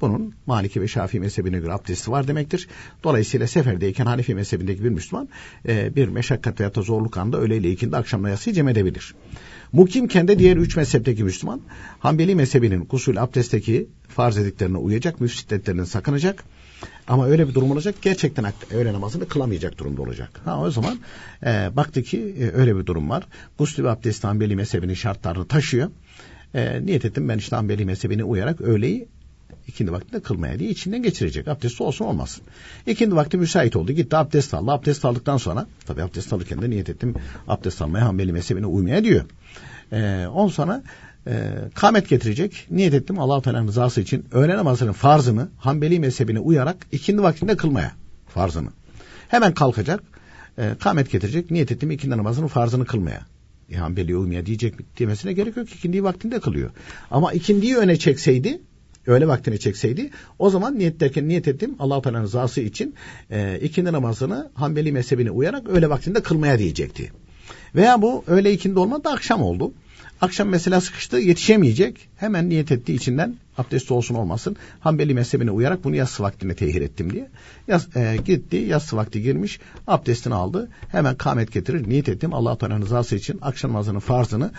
bunun 0.00 0.34
Maliki 0.46 0.80
ve 0.80 0.88
Şafii 0.88 1.20
mezhebine 1.20 1.58
göre 1.58 1.72
abdesti 1.72 2.10
var 2.10 2.28
demektir. 2.28 2.68
Dolayısıyla 3.04 3.46
seferdeyken 3.46 4.06
Hanefi 4.06 4.34
mezhebindeki 4.34 4.84
bir 4.84 4.88
Müslüman 4.88 5.28
e, 5.68 5.96
bir 5.96 6.08
meşakkat 6.08 6.60
veya 6.60 6.74
da 6.74 6.82
zorluk 6.82 7.16
anda 7.16 7.38
öğleyle 7.40 7.70
ikindi 7.70 7.96
akşamla 7.96 8.28
yasıyı 8.28 8.54
cem 8.54 8.68
edebilir. 8.68 9.14
Mukim 9.72 10.08
kendi 10.08 10.38
diğer 10.38 10.56
üç 10.56 10.76
mezhepteki 10.76 11.24
Müslüman 11.24 11.60
Hanbeli 11.98 12.34
mezhebinin 12.34 12.84
gusül 12.84 13.22
abdestteki 13.22 13.88
farz 14.08 14.38
ediklerine 14.38 14.76
uyacak, 14.76 15.20
müfsit 15.20 15.50
dediklerinden 15.50 15.84
sakınacak. 15.84 16.44
Ama 17.08 17.26
öyle 17.26 17.48
bir 17.48 17.54
durum 17.54 17.70
olacak 17.70 17.94
gerçekten 18.02 18.52
öğle 18.70 18.92
namazını 18.92 19.28
kılamayacak 19.28 19.78
durumda 19.78 20.02
olacak. 20.02 20.40
Ha 20.44 20.60
o 20.60 20.70
zaman 20.70 20.98
e, 21.46 21.76
baktı 21.76 22.02
ki 22.02 22.34
e, 22.40 22.56
öyle 22.56 22.76
bir 22.76 22.86
durum 22.86 23.10
var. 23.10 23.24
Gusül 23.58 23.84
ve 23.84 23.90
abdest 23.90 24.24
Hanbeli 24.24 24.56
mezhebinin 24.56 24.94
şartlarını 24.94 25.46
taşıyor. 25.46 25.90
E, 26.54 26.86
niyet 26.86 27.04
ettim 27.04 27.28
ben 27.28 27.38
işte 27.38 27.56
Hanbeli 27.56 27.84
mezhebine 27.84 28.24
uyarak 28.24 28.60
öğleyi 28.60 29.08
ikindi 29.68 29.92
vaktinde 29.92 30.20
kılmaya 30.20 30.58
diye 30.58 30.70
içinden 30.70 31.02
geçirecek. 31.02 31.48
Abdesti 31.48 31.82
olsun 31.82 32.04
olmasın. 32.04 32.44
İkindi 32.86 33.16
vakti 33.16 33.36
müsait 33.36 33.76
oldu. 33.76 33.92
Gitti 33.92 34.16
abdest 34.16 34.54
aldı. 34.54 34.70
Abdest 34.70 35.04
aldıktan 35.04 35.36
sonra 35.36 35.66
tabi 35.86 36.02
abdest 36.02 36.32
alırken 36.32 36.62
de 36.62 36.70
niyet 36.70 36.88
ettim 36.88 37.14
abdest 37.48 37.82
almaya 37.82 38.06
Hanbeli 38.06 38.32
mezhebine 38.32 38.66
uymaya 38.66 39.04
diyor. 39.04 39.24
Ee, 39.92 40.26
on 40.34 40.48
sonra 40.48 40.82
e, 41.26 41.32
kamet 41.74 42.08
getirecek. 42.08 42.66
Niyet 42.70 42.94
ettim 42.94 43.18
allah 43.18 43.42
Teala'nın 43.42 43.68
rızası 43.68 44.00
için 44.00 44.24
öğle 44.32 44.56
namazının 44.56 44.92
farzını 44.92 45.48
Hanbeli 45.58 46.00
mezhebine 46.00 46.38
uyarak 46.38 46.86
ikindi 46.92 47.22
vaktinde 47.22 47.56
kılmaya 47.56 47.92
farzını. 48.28 48.68
Hemen 49.28 49.54
kalkacak. 49.54 50.02
E, 50.58 50.74
kamet 50.80 51.10
getirecek. 51.10 51.50
Niyet 51.50 51.72
ettim 51.72 51.90
ikindi 51.90 52.16
namazının 52.16 52.46
farzını 52.46 52.84
kılmaya. 52.84 53.26
E, 53.70 53.76
Hanbeli'ye 53.76 54.16
uymaya 54.16 54.46
diyecek 54.46 54.98
demesine 54.98 55.32
gerek 55.32 55.56
yok. 55.56 55.74
İkindiyi 55.74 56.04
vaktinde 56.04 56.40
kılıyor. 56.40 56.70
Ama 57.10 57.32
ikindiyi 57.32 57.76
öne 57.76 57.96
çekseydi 57.96 58.60
öğle 59.06 59.28
vaktine 59.28 59.58
çekseydi 59.58 60.10
o 60.38 60.50
zaman 60.50 60.78
niyet 60.78 61.00
derken 61.00 61.28
niyet 61.28 61.48
ettim 61.48 61.76
allah 61.78 62.02
Teala'nın 62.02 62.24
rızası 62.24 62.60
için 62.60 62.94
e, 63.30 63.58
ikindi 63.62 63.92
namazını 63.92 64.50
Hanbeli 64.54 64.92
mezhebine 64.92 65.30
uyarak 65.30 65.68
öğle 65.68 65.90
vaktinde 65.90 66.22
kılmaya 66.22 66.58
diyecekti. 66.58 67.12
Veya 67.74 68.02
bu 68.02 68.24
öğle 68.26 68.52
ikindi 68.52 68.78
olmadı 68.78 69.08
akşam 69.08 69.42
oldu. 69.42 69.72
Akşam 70.20 70.48
mesela 70.48 70.80
sıkıştı 70.80 71.16
yetişemeyecek. 71.16 72.08
Hemen 72.16 72.48
niyet 72.48 72.72
ettiği 72.72 72.94
içinden 72.94 73.36
abdesti 73.58 73.94
olsun 73.94 74.14
olmasın. 74.14 74.56
Hanbeli 74.80 75.14
mezhebine 75.14 75.50
uyarak 75.50 75.84
bunu 75.84 75.96
yatsı 75.96 76.22
vaktine 76.22 76.54
tehir 76.54 76.82
ettim 76.82 77.12
diye. 77.12 77.28
Yas, 77.68 77.96
e, 77.96 78.16
gitti 78.24 78.56
yatsı 78.56 78.96
vakti 78.96 79.22
girmiş 79.22 79.60
abdestini 79.86 80.34
aldı. 80.34 80.68
Hemen 80.88 81.14
kamet 81.14 81.52
getirir 81.52 81.88
niyet 81.88 82.08
ettim 82.08 82.34
Allah 82.34 82.58
Teala'nın 82.58 82.82
rızası 82.82 83.16
için 83.16 83.38
akşam 83.42 83.70
namazının 83.70 83.98
farzını 83.98 84.50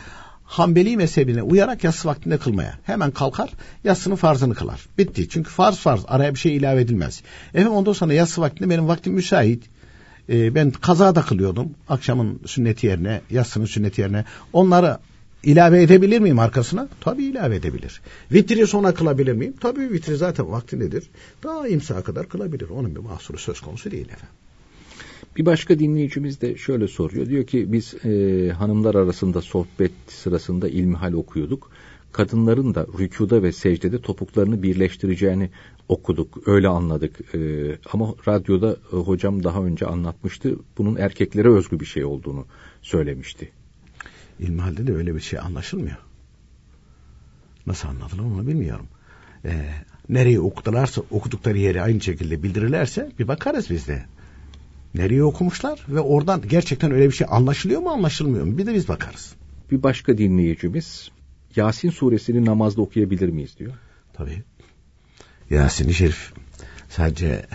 Hanbeli 0.51 0.97
mezhebine 0.97 1.41
uyarak 1.43 1.83
yatsı 1.83 2.07
vaktinde 2.07 2.37
kılmaya. 2.37 2.79
Hemen 2.83 3.11
kalkar 3.11 3.49
yatsının 3.83 4.15
farzını 4.15 4.55
kılar. 4.55 4.87
Bitti. 4.97 5.29
Çünkü 5.29 5.49
farz 5.49 5.77
farz 5.77 6.01
araya 6.07 6.33
bir 6.33 6.39
şey 6.39 6.57
ilave 6.57 6.81
edilmez. 6.81 7.21
Efendim 7.53 7.71
ondan 7.71 7.93
sonra 7.93 8.13
yatsı 8.13 8.41
vaktinde 8.41 8.69
benim 8.69 8.87
vaktim 8.87 9.13
müsait. 9.13 9.63
Ee, 10.29 10.55
ben 10.55 10.71
kaza 10.71 11.15
da 11.15 11.21
kılıyordum. 11.21 11.69
Akşamın 11.89 12.39
sünneti 12.45 12.87
yerine, 12.87 13.21
yatsının 13.29 13.65
sünneti 13.65 14.01
yerine. 14.01 14.25
Onları 14.53 14.97
ilave 15.43 15.83
edebilir 15.83 16.19
miyim 16.19 16.39
arkasına? 16.39 16.89
Tabii 17.01 17.23
ilave 17.23 17.55
edebilir. 17.55 18.01
Vitri 18.31 18.67
sonra 18.67 18.93
kılabilir 18.93 19.33
miyim? 19.33 19.53
Tabii 19.59 19.91
vitri 19.91 20.15
zaten 20.15 20.51
vaktindedir. 20.51 21.03
Daha 21.43 21.67
imsaha 21.67 22.03
kadar 22.03 22.29
kılabilir. 22.29 22.69
Onun 22.69 22.95
bir 22.95 22.99
mahsuru 22.99 23.37
söz 23.37 23.59
konusu 23.61 23.91
değil 23.91 24.05
efendim. 24.05 24.35
Bir 25.37 25.45
başka 25.45 25.79
dinleyicimiz 25.79 26.41
de 26.41 26.57
şöyle 26.57 26.87
soruyor. 26.87 27.29
Diyor 27.29 27.45
ki 27.45 27.73
biz 27.73 28.05
e, 28.05 28.51
hanımlar 28.51 28.95
arasında 28.95 29.41
sohbet 29.41 29.91
sırasında 30.07 30.69
ilmihal 30.69 31.13
okuyorduk. 31.13 31.71
Kadınların 32.11 32.75
da 32.75 32.87
rükuda 32.99 33.43
ve 33.43 33.51
secdede 33.51 34.01
topuklarını 34.01 34.63
birleştireceğini 34.63 35.49
okuduk. 35.89 36.47
Öyle 36.47 36.67
anladık. 36.67 37.35
E, 37.35 37.39
ama 37.93 38.15
radyoda 38.27 38.77
e, 38.93 38.95
hocam 38.95 39.43
daha 39.43 39.63
önce 39.63 39.85
anlatmıştı. 39.85 40.55
Bunun 40.77 40.95
erkeklere 40.95 41.49
özgü 41.49 41.79
bir 41.79 41.85
şey 41.85 42.05
olduğunu 42.05 42.45
söylemişti. 42.81 43.51
İlmihalde 44.41 44.87
de 44.87 44.93
öyle 44.93 45.15
bir 45.15 45.19
şey 45.19 45.39
anlaşılmıyor. 45.39 45.97
Nasıl 47.67 47.87
anlatılır 47.87 48.23
onu 48.23 48.47
bilmiyorum. 48.47 48.87
Ee, 49.45 49.73
nereye 50.09 50.39
okudularsa 50.39 51.01
okudukları 51.11 51.57
yeri 51.57 51.81
aynı 51.81 52.01
şekilde 52.01 52.43
bildirirlerse 52.43 53.11
bir 53.19 53.27
bakarız 53.27 53.69
biz 53.69 53.87
de. 53.87 54.05
Nereye 54.93 55.23
okumuşlar 55.23 55.85
ve 55.89 55.99
oradan 55.99 56.41
gerçekten 56.49 56.91
öyle 56.91 57.05
bir 57.05 57.11
şey 57.11 57.27
anlaşılıyor 57.29 57.81
mu 57.81 57.89
anlaşılmıyor 57.89 58.45
mu? 58.45 58.57
Bir 58.57 58.65
de 58.65 58.73
biz 58.73 58.87
bakarız. 58.87 59.33
Bir 59.71 59.83
başka 59.83 60.17
dinleyicimiz 60.17 61.11
Yasin 61.55 61.89
suresini 61.89 62.45
namazda 62.45 62.81
okuyabilir 62.81 63.29
miyiz 63.29 63.57
diyor. 63.59 63.73
Tabii. 64.13 64.43
Yasin-i 65.49 65.93
Şerif 65.93 66.33
sadece 66.89 67.45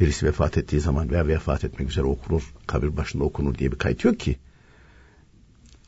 birisi 0.00 0.26
vefat 0.26 0.58
ettiği 0.58 0.80
zaman 0.80 1.10
veya 1.10 1.28
vefat 1.28 1.64
etmek 1.64 1.90
üzere 1.90 2.04
okunur, 2.04 2.54
kabir 2.66 2.96
başında 2.96 3.24
okunur 3.24 3.54
diye 3.54 3.72
bir 3.72 3.78
kayıt 3.78 4.04
yok 4.04 4.20
ki. 4.20 4.36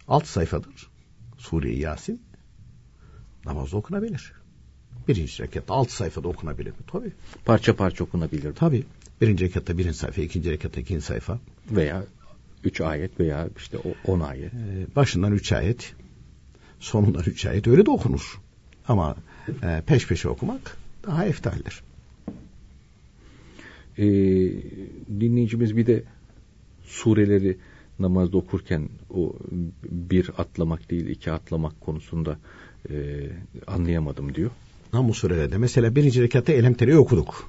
Alt 0.08 0.26
sayfadır. 0.26 0.90
Sure-i 1.38 1.80
Yasin 1.80 2.22
namazda 3.44 3.76
okunabilir. 3.76 4.32
Birinci 5.08 5.42
rekatta 5.42 5.74
alt 5.74 5.90
sayfada 5.90 6.28
okunabilir 6.28 6.70
mi? 6.70 6.76
Tabii. 6.86 7.12
Parça 7.44 7.76
parça 7.76 8.04
okunabilir. 8.04 8.52
Tabii. 8.52 8.84
Birinci 9.20 9.44
rekatta 9.44 9.78
birinci 9.78 9.98
sayfa, 9.98 10.22
ikinci 10.22 10.50
rekatta 10.50 10.80
ikinci 10.80 11.04
sayfa. 11.04 11.38
Veya 11.70 12.04
üç 12.64 12.80
ayet 12.80 13.20
veya 13.20 13.48
işte 13.56 13.78
on 14.06 14.20
ayet. 14.20 14.54
Ee, 14.54 14.86
başından 14.96 15.32
üç 15.32 15.52
ayet, 15.52 15.94
sonundan 16.80 17.22
üç 17.26 17.46
ayet 17.46 17.66
öyle 17.66 17.86
de 17.86 17.90
okunur. 17.90 18.40
Ama 18.88 19.16
e, 19.62 19.82
peş 19.86 20.08
peşe 20.08 20.28
okumak 20.28 20.76
daha 21.06 21.24
eftaldir. 21.24 21.82
Ee, 23.98 24.04
dinleyicimiz 25.20 25.76
bir 25.76 25.86
de 25.86 26.02
sureleri 26.84 27.58
namazda 27.98 28.36
okurken 28.36 28.88
o 29.10 29.34
bir 29.82 30.30
atlamak 30.38 30.90
değil 30.90 31.06
iki 31.06 31.32
atlamak 31.32 31.80
konusunda 31.80 32.38
e, 32.90 32.94
anlayamadım 33.66 34.34
diyor. 34.34 34.50
Namus 34.92 35.18
surelerde 35.18 35.58
mesela 35.58 35.96
birinci 35.96 36.22
rekatta 36.22 36.52
Elemtere'yi 36.52 36.98
okuduk. 36.98 37.48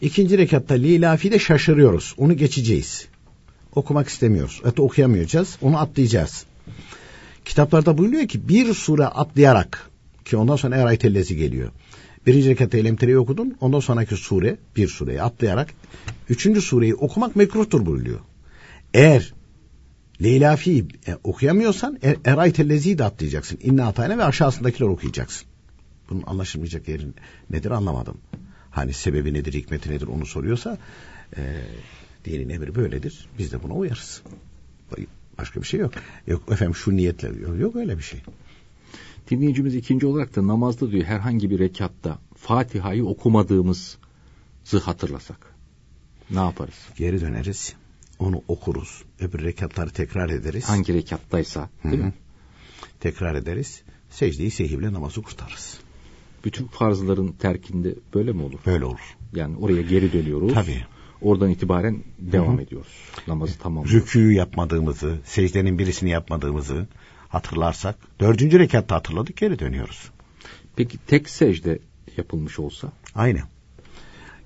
İkinci 0.00 0.38
rekatta 0.38 0.74
Lilafi'de 0.74 1.38
şaşırıyoruz. 1.38 2.14
Onu 2.16 2.36
geçeceğiz. 2.36 3.08
Okumak 3.74 4.08
istemiyoruz. 4.08 4.60
Hatta 4.64 4.82
okuyamayacağız. 4.82 5.58
Onu 5.62 5.78
atlayacağız. 5.78 6.46
Kitaplarda 7.44 7.98
buyuruyor 7.98 8.28
ki 8.28 8.48
bir 8.48 8.74
sure 8.74 9.04
atlayarak 9.04 9.90
ki 10.24 10.36
ondan 10.36 10.56
sonra 10.56 10.76
Eraytellezi 10.76 11.36
geliyor. 11.36 11.70
Birinci 12.26 12.48
rekatta 12.48 12.78
Elemtere'yi 12.78 13.18
okudun. 13.18 13.56
Ondan 13.60 13.80
sonraki 13.80 14.16
sure 14.16 14.56
bir 14.76 14.88
sureyi 14.88 15.22
atlayarak 15.22 15.74
üçüncü 16.28 16.60
sureyi 16.60 16.94
okumak 16.94 17.36
mekruhtur 17.36 17.86
buyuruyor. 17.86 18.20
Eğer 18.94 19.34
Leyla 20.22 20.56
fi 20.56 20.86
e, 21.06 21.16
okuyamıyorsan 21.24 21.98
er, 22.02 22.16
Eraytellezi 22.24 22.98
de 22.98 23.04
atlayacaksın. 23.04 23.58
İnna 23.62 23.86
atayna 23.86 24.18
ve 24.18 24.24
aşağısındakiler 24.24 24.88
okuyacaksın. 24.88 25.46
Bunun 26.10 26.22
anlaşılmayacak 26.26 26.88
yeri 26.88 27.06
nedir 27.50 27.70
anlamadım. 27.70 28.18
Hani 28.70 28.92
sebebi 28.92 29.34
nedir, 29.34 29.52
hikmeti 29.52 29.90
nedir 29.90 30.06
onu 30.06 30.26
soruyorsa 30.26 30.78
e, 31.36 31.62
dinin 32.24 32.48
emri 32.48 32.74
böyledir. 32.74 33.28
Biz 33.38 33.52
de 33.52 33.62
buna 33.62 33.74
uyarız. 33.74 34.22
Başka 35.38 35.62
bir 35.62 35.66
şey 35.66 35.80
yok. 35.80 35.92
Yok 36.26 36.52
efendim 36.52 36.74
şu 36.74 36.96
niyetle 36.96 37.28
yok, 37.28 37.60
yok 37.60 37.76
öyle 37.76 37.98
bir 37.98 38.02
şey. 38.02 38.20
Dinleyicimiz 39.30 39.74
ikinci 39.74 40.06
olarak 40.06 40.36
da 40.36 40.46
namazda 40.46 40.90
diyor 40.90 41.04
herhangi 41.04 41.50
bir 41.50 41.58
rekatta 41.58 42.18
Fatiha'yı 42.36 43.06
okumadığımızı 43.06 43.98
hatırlasak 44.82 45.54
ne 46.30 46.40
yaparız? 46.40 46.74
Geri 46.96 47.20
döneriz. 47.20 47.74
Onu 48.18 48.42
okuruz. 48.48 49.02
Öbür 49.20 49.44
rekatları 49.44 49.90
tekrar 49.90 50.30
ederiz. 50.30 50.64
Hangi 50.68 50.94
rekattaysa 50.94 51.68
değil 51.84 51.96
Hı-hı. 51.96 52.06
mi? 52.06 52.14
Tekrar 53.00 53.34
ederiz. 53.34 53.82
secdeyi 54.10 54.50
sehivle 54.50 54.92
namazı 54.92 55.22
kurtarırız. 55.22 55.78
Bütün 56.44 56.66
farzların 56.66 57.32
terkinde 57.32 57.94
böyle 58.14 58.32
mi 58.32 58.42
olur? 58.42 58.58
Böyle 58.66 58.84
olur. 58.84 59.16
Yani 59.34 59.56
oraya 59.56 59.82
geri 59.82 60.12
dönüyoruz. 60.12 60.54
Tabii. 60.54 60.84
Oradan 61.20 61.50
itibaren 61.50 62.04
devam 62.18 62.54
Hı 62.54 62.58
hı. 62.58 62.62
ediyoruz. 62.62 62.92
Namazı 63.26 63.58
tamam. 63.58 63.84
Rükû 63.84 64.32
yapmadığımızı, 64.32 65.18
secdenin 65.24 65.78
birisini 65.78 66.10
yapmadığımızı 66.10 66.86
hatırlarsak, 67.28 67.96
dördüncü 68.20 68.58
rekatta 68.58 68.96
hatırladık 68.96 69.36
geri 69.36 69.58
dönüyoruz. 69.58 70.10
Peki 70.76 70.98
tek 71.06 71.28
secde 71.28 71.78
yapılmış 72.16 72.58
olsa? 72.58 72.92
Aynı. 73.14 73.40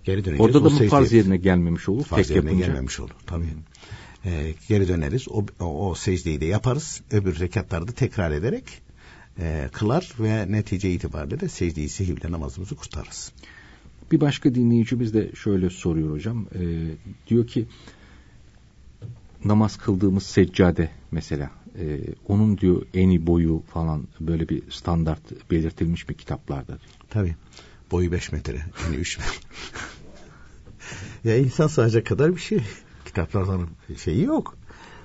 Geri 0.04 0.16
döneceğiz. 0.24 0.40
Orada 0.40 0.64
da 0.64 0.68
O 0.68 0.70
mı 0.70 0.76
secde- 0.78 0.88
farz 0.88 1.12
yerine 1.12 1.36
gelmemiş 1.36 1.88
olur? 1.88 2.04
Farz 2.04 2.26
tek 2.28 2.36
yerine 2.36 2.50
yapınca. 2.50 2.66
gelmemiş 2.66 3.00
olur. 3.00 3.10
Tabii. 3.26 3.46
Ee, 4.24 4.54
geri 4.68 4.88
döneriz. 4.88 5.28
O, 5.28 5.46
o, 5.60 5.90
o 5.90 5.94
secdeyi 5.94 6.40
de 6.40 6.44
yaparız. 6.46 7.00
Öbür 7.10 7.40
rekatları 7.40 7.88
da 7.88 7.92
tekrar 7.92 8.30
ederek 8.30 8.64
e, 9.40 9.68
kılar 9.72 10.12
ve 10.20 10.52
netice 10.52 10.90
itibariyle 10.92 11.40
de 11.40 11.48
secdeyi 11.48 11.88
sehivle 11.88 12.32
namazımızı 12.32 12.74
kurtarırız. 12.76 13.32
Bir 14.12 14.20
başka 14.20 14.54
dinleyicimiz 14.54 15.14
de 15.14 15.30
şöyle 15.34 15.70
soruyor 15.70 16.12
hocam. 16.12 16.46
Ee, 16.54 16.58
diyor 17.28 17.46
ki 17.46 17.66
namaz 19.44 19.76
kıldığımız 19.78 20.22
seccade 20.22 20.90
mesela 21.10 21.50
e, 21.78 22.00
onun 22.28 22.58
diyor 22.58 22.82
eni 22.94 23.26
boyu 23.26 23.62
falan 23.74 24.08
böyle 24.20 24.48
bir 24.48 24.62
standart 24.70 25.50
belirtilmiş 25.50 26.08
mi 26.08 26.14
kitaplarda? 26.16 26.78
Tabii. 27.10 27.36
Boyu 27.90 28.12
5 28.12 28.32
metre. 28.32 28.64
Yani 28.84 28.96
3 28.96 29.18
metre. 29.18 29.32
ya 31.30 31.36
insan 31.36 31.66
sığacak 31.66 32.06
kadar 32.06 32.36
bir 32.36 32.40
şey. 32.40 32.60
Kitaplardan 33.04 33.68
şeyi 33.96 34.22
yok. 34.22 34.56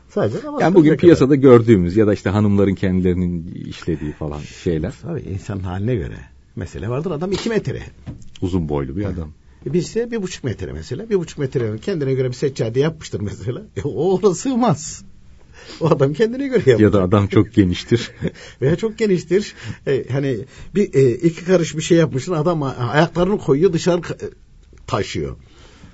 Sadece 0.09 0.47
namaz 0.47 0.61
Yani 0.61 0.75
bugün 0.75 0.97
piyasada 0.97 1.35
gördüğümüz 1.35 1.97
ya 1.97 2.07
da 2.07 2.13
işte 2.13 2.29
hanımların 2.29 2.75
kendilerinin 2.75 3.45
işlediği 3.69 4.11
falan 4.11 4.39
şeyler. 4.39 4.93
Tabii 5.01 5.21
insanın 5.21 5.63
haline 5.63 5.95
göre. 5.95 6.17
Mesele 6.55 6.89
vardır 6.89 7.11
adam 7.11 7.31
2 7.31 7.49
metre. 7.49 7.81
Uzun 8.41 8.69
boylu 8.69 8.95
bir 8.95 9.05
adam. 9.05 9.31
E 9.65 9.73
Bizse 9.73 10.11
bir 10.11 10.21
buçuk 10.21 10.43
metre 10.43 10.73
mesela. 10.73 11.09
Bir 11.09 11.15
buçuk 11.15 11.39
metre 11.39 11.77
kendine 11.77 12.13
göre 12.13 12.27
bir 12.27 12.33
seccade 12.33 12.79
yapmıştır 12.79 13.21
mesela. 13.21 13.61
E 13.77 13.81
o 13.81 13.89
ona 13.89 14.35
sığmaz. 14.35 15.03
O 15.81 15.87
adam 15.87 16.13
kendine 16.13 16.47
göre 16.47 16.57
yapacak. 16.57 16.79
Ya 16.79 16.93
da 16.93 17.03
adam 17.03 17.27
çok 17.27 17.53
geniştir. 17.53 18.11
Veya 18.61 18.75
çok 18.75 18.97
geniştir. 18.97 19.55
E, 19.87 20.05
hani 20.11 20.37
bir 20.75 20.93
e, 20.93 21.11
iki 21.11 21.45
karış 21.45 21.77
bir 21.77 21.81
şey 21.81 21.97
yapmışsın 21.97 22.33
adam 22.33 22.63
ayaklarını 22.63 23.37
koyuyor 23.37 23.73
dışarı 23.73 23.99
e, 23.99 24.29
taşıyor. 24.87 25.35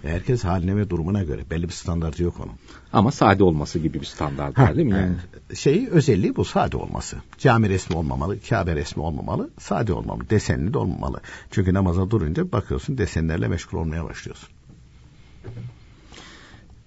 E, 0.04 0.10
Herkes 0.10 0.44
haline 0.44 0.78
ve 0.78 0.90
durumuna 0.90 1.24
göre. 1.24 1.42
Belli 1.52 1.68
bir 1.68 1.74
standartı 1.74 2.24
yok 2.24 2.36
onun. 2.40 2.54
Ama 2.94 3.12
sade 3.12 3.44
olması 3.44 3.80
gibi 3.80 4.00
bir 4.00 4.06
standart 4.06 4.60
var 4.60 4.76
değil 4.76 4.88
mi? 4.88 4.94
Yani 4.94 5.58
Şey 5.58 5.88
özelliği 5.92 6.36
bu 6.36 6.46
sade 6.46 6.78
olması. 6.78 7.18
Cami 7.38 7.70
resmi 7.70 7.96
olmamalı, 7.96 8.38
Kabe 8.50 8.76
resmi 8.76 9.04
olmamalı, 9.04 9.50
sade 9.60 9.94
olmalı, 9.94 10.30
desenli 10.30 10.74
de 10.74 10.78
olmamalı. 10.78 11.22
Çünkü 11.52 11.74
namaza 11.74 12.10
durunca 12.10 12.52
bakıyorsun 12.52 12.98
desenlerle 12.98 13.48
meşgul 13.48 13.78
olmaya 13.78 14.06
başlıyorsun. 14.06 14.50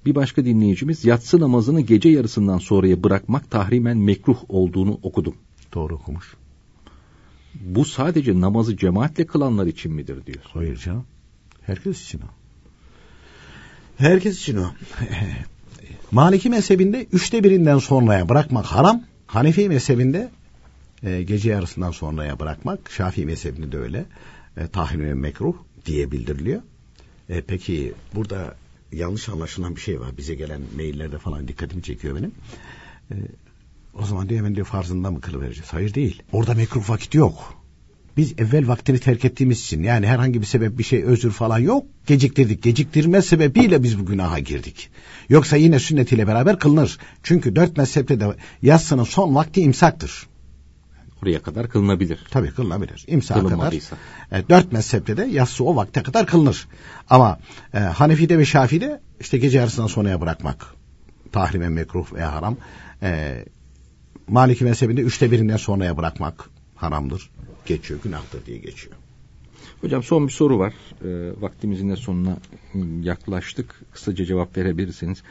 Bir 0.07 0.15
başka 0.15 0.45
dinleyicimiz 0.45 1.05
yatsı 1.05 1.41
namazını 1.41 1.81
gece 1.81 2.09
yarısından 2.09 2.59
sonraya 2.59 3.03
bırakmak 3.03 3.51
tahrimen 3.51 3.99
mekruh 3.99 4.39
olduğunu 4.49 4.99
okudum. 5.03 5.35
Doğru 5.75 5.95
okumuş. 5.95 6.35
Bu 7.61 7.85
sadece 7.85 8.41
namazı 8.41 8.77
cemaatle 8.77 9.27
kılanlar 9.27 9.67
için 9.67 9.93
midir 9.93 10.27
diyor. 10.27 10.45
Hayır 10.53 10.77
canım. 10.77 11.05
Herkes 11.63 12.03
için 12.03 12.19
o. 12.19 12.25
Herkes 13.99 14.41
için 14.41 14.57
o. 14.57 14.67
Maliki 16.11 16.51
mezhebinde 16.51 17.07
üçte 17.13 17.45
birinden 17.45 17.79
sonraya 17.79 18.29
bırakmak 18.29 18.67
haram. 18.67 19.03
Hanefi 19.27 19.69
mezhebinde 19.69 20.31
e, 21.03 21.23
gece 21.23 21.51
yarısından 21.51 21.91
sonraya 21.91 22.39
bırakmak. 22.39 22.91
Şafii 22.91 23.27
mezhebinde 23.27 23.73
de 23.73 23.79
öyle. 23.79 24.05
E, 24.57 24.67
tahrim 24.67 25.01
ve 25.01 25.15
mekruh 25.15 25.55
diye 25.87 26.11
bildiriliyor. 26.11 26.63
E, 27.29 27.41
peki 27.41 27.93
burada 28.15 28.55
yanlış 28.93 29.29
anlaşılan 29.29 29.77
bir 29.77 29.81
şey 29.81 30.01
var. 30.01 30.17
Bize 30.19 30.35
gelen 30.35 30.61
maillerde 30.77 31.19
falan 31.19 31.49
dikkatimi 31.49 31.83
çekiyor 31.83 32.17
benim. 32.17 32.33
E, 33.11 33.17
o 33.95 34.07
zaman 34.07 34.29
diyor 34.29 34.39
hemen 34.39 34.55
diyor 34.55 34.67
farzında 34.67 35.11
mı 35.11 35.21
kılıvereceğiz? 35.21 35.73
Hayır 35.73 35.95
değil. 35.95 36.23
Orada 36.33 36.55
mekruh 36.55 36.91
vakit 36.91 37.15
yok. 37.15 37.63
Biz 38.17 38.33
evvel 38.39 38.69
vaktini 38.69 38.99
terk 38.99 39.25
ettiğimiz 39.25 39.61
için 39.61 39.83
yani 39.83 40.07
herhangi 40.07 40.41
bir 40.41 40.47
sebep 40.47 40.79
bir 40.79 40.85
şey 40.85 41.03
özür 41.05 41.31
falan 41.31 41.59
yok. 41.59 41.87
Geciktirdik. 42.07 42.63
Geciktirme 42.63 43.23
sebebiyle 43.23 43.83
biz 43.83 43.99
bu 43.99 44.07
günaha 44.07 44.45
girdik. 44.45 44.91
Yoksa 45.29 45.57
yine 45.57 45.79
sünnetiyle 45.79 46.27
beraber 46.27 46.59
kılınır. 46.59 46.99
Çünkü 47.23 47.57
dört 47.57 47.77
mezhepte 47.77 48.21
de 48.21 48.37
yatsının 48.63 49.05
son 49.05 49.35
vakti 49.35 49.61
imsaktır. 49.61 50.27
Oraya 51.23 51.43
kadar 51.43 51.69
kılınabilir. 51.69 52.27
Tabii 52.31 52.51
kılınabilir. 52.51 53.05
İmsaka 53.07 53.49
kadar. 53.49 53.73
E, 54.33 54.49
dört 54.49 54.73
mezhepte 54.73 55.17
de 55.17 55.25
yatsı 55.25 55.65
o 55.65 55.77
vakte 55.77 56.03
kadar 56.03 56.27
kılınır. 56.27 56.69
Ama 57.11 57.39
e, 57.75 57.79
Hanefi'de 57.79 58.39
ve 58.39 58.45
Şafii'de 58.45 59.01
işte 59.21 59.39
gece 59.39 59.59
yarısından 59.59 59.87
sonraya 59.87 60.21
bırakmak. 60.21 60.67
Tahrime 61.33 61.69
mekruh 61.69 62.15
ve 62.15 62.23
haram. 62.23 62.57
E, 63.03 63.45
Maliki 64.29 64.65
mezhebinde 64.65 65.01
üçte 65.01 65.31
birinden 65.31 65.57
sonraya 65.57 65.97
bırakmak 65.97 66.51
haramdır. 66.75 67.31
Geçiyor, 67.67 68.01
günahtır 68.03 68.47
diye 68.47 68.59
geçiyor. 68.59 68.97
Hocam 69.81 70.03
son 70.03 70.27
bir 70.27 70.33
soru 70.33 70.59
var. 70.59 70.75
Ee, 71.05 71.41
vaktimizin 71.41 71.91
de 71.91 71.97
sonuna 71.97 72.37
yaklaştık. 73.03 73.81
Kısaca 73.93 74.25
cevap 74.25 74.57
verebilirsiniz. 74.57 75.23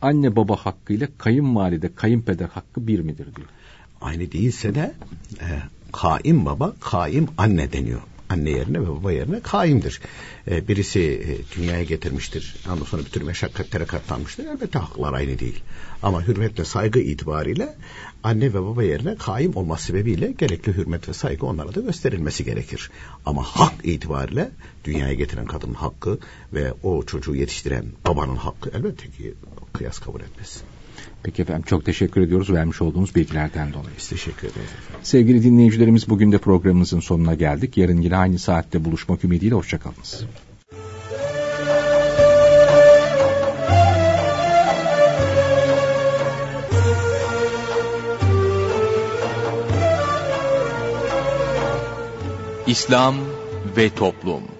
Anne 0.00 0.36
baba 0.36 0.56
hakkı 0.56 0.92
ile 0.92 1.08
kayınvalide, 1.18 1.94
kayınpeder 1.94 2.48
hakkı 2.48 2.86
bir 2.86 3.00
midir 3.00 3.34
diyor. 3.36 3.48
Aynı 4.00 4.32
değilse 4.32 4.74
de 4.74 4.94
e, 5.40 5.46
kaim 5.92 6.46
baba, 6.46 6.74
kaim 6.80 7.28
anne 7.38 7.72
deniyor. 7.72 8.00
Anne 8.28 8.50
yerine 8.50 8.80
ve 8.80 8.88
baba 8.88 9.12
yerine 9.12 9.40
kaimdir. 9.40 10.00
E, 10.50 10.68
birisi 10.68 11.00
e, 11.00 11.56
dünyaya 11.56 11.82
getirmiştir. 11.82 12.56
Ondan 12.72 12.84
sonra 12.84 13.02
bir 13.02 13.10
tür 13.10 13.22
meşakkatlere 13.22 13.84
katlanmıştır. 13.84 14.44
Elbette 14.44 14.78
haklar 14.78 15.12
aynı 15.12 15.38
değil. 15.38 15.62
Ama 16.02 16.26
hürmet 16.26 16.60
ve 16.60 16.64
saygı 16.64 16.98
itibariyle 16.98 17.74
anne 18.22 18.54
ve 18.54 18.62
baba 18.62 18.82
yerine 18.82 19.16
kaim 19.16 19.56
olması 19.56 19.84
sebebiyle 19.84 20.32
gerekli 20.32 20.76
hürmet 20.76 21.08
ve 21.08 21.12
saygı 21.12 21.46
onlara 21.46 21.74
da 21.74 21.80
gösterilmesi 21.80 22.44
gerekir. 22.44 22.90
Ama 23.26 23.42
hak 23.42 23.74
itibariyle 23.84 24.50
dünyaya 24.84 25.14
getiren 25.14 25.46
kadının 25.46 25.74
hakkı 25.74 26.18
ve 26.52 26.72
o 26.82 27.02
çocuğu 27.02 27.34
yetiştiren 27.34 27.84
babanın 28.06 28.36
hakkı 28.36 28.70
elbette 28.74 29.10
ki 29.10 29.34
kıyas 29.72 29.98
kabul 29.98 30.20
etmez. 30.20 30.62
Peki 31.26 31.42
efendim 31.42 31.62
çok 31.62 31.84
teşekkür 31.84 32.20
ediyoruz 32.20 32.52
vermiş 32.52 32.82
olduğunuz 32.82 33.14
bilgilerden 33.14 33.72
dolayı. 33.72 33.96
Biz 33.98 34.08
teşekkür 34.08 34.48
ederiz 34.48 34.70
efendim. 34.78 35.00
Sevgili 35.02 35.42
dinleyicilerimiz 35.42 36.08
bugün 36.08 36.32
de 36.32 36.38
programımızın 36.38 37.00
sonuna 37.00 37.34
geldik. 37.34 37.76
Yarın 37.76 38.00
yine 38.00 38.16
aynı 38.16 38.38
saatte 38.38 38.84
buluşmak 38.84 39.24
ümidiyle 39.24 39.54
hoşçakalınız. 39.54 40.24
İslam 52.66 53.16
ve 53.76 53.90
Toplum 53.90 54.55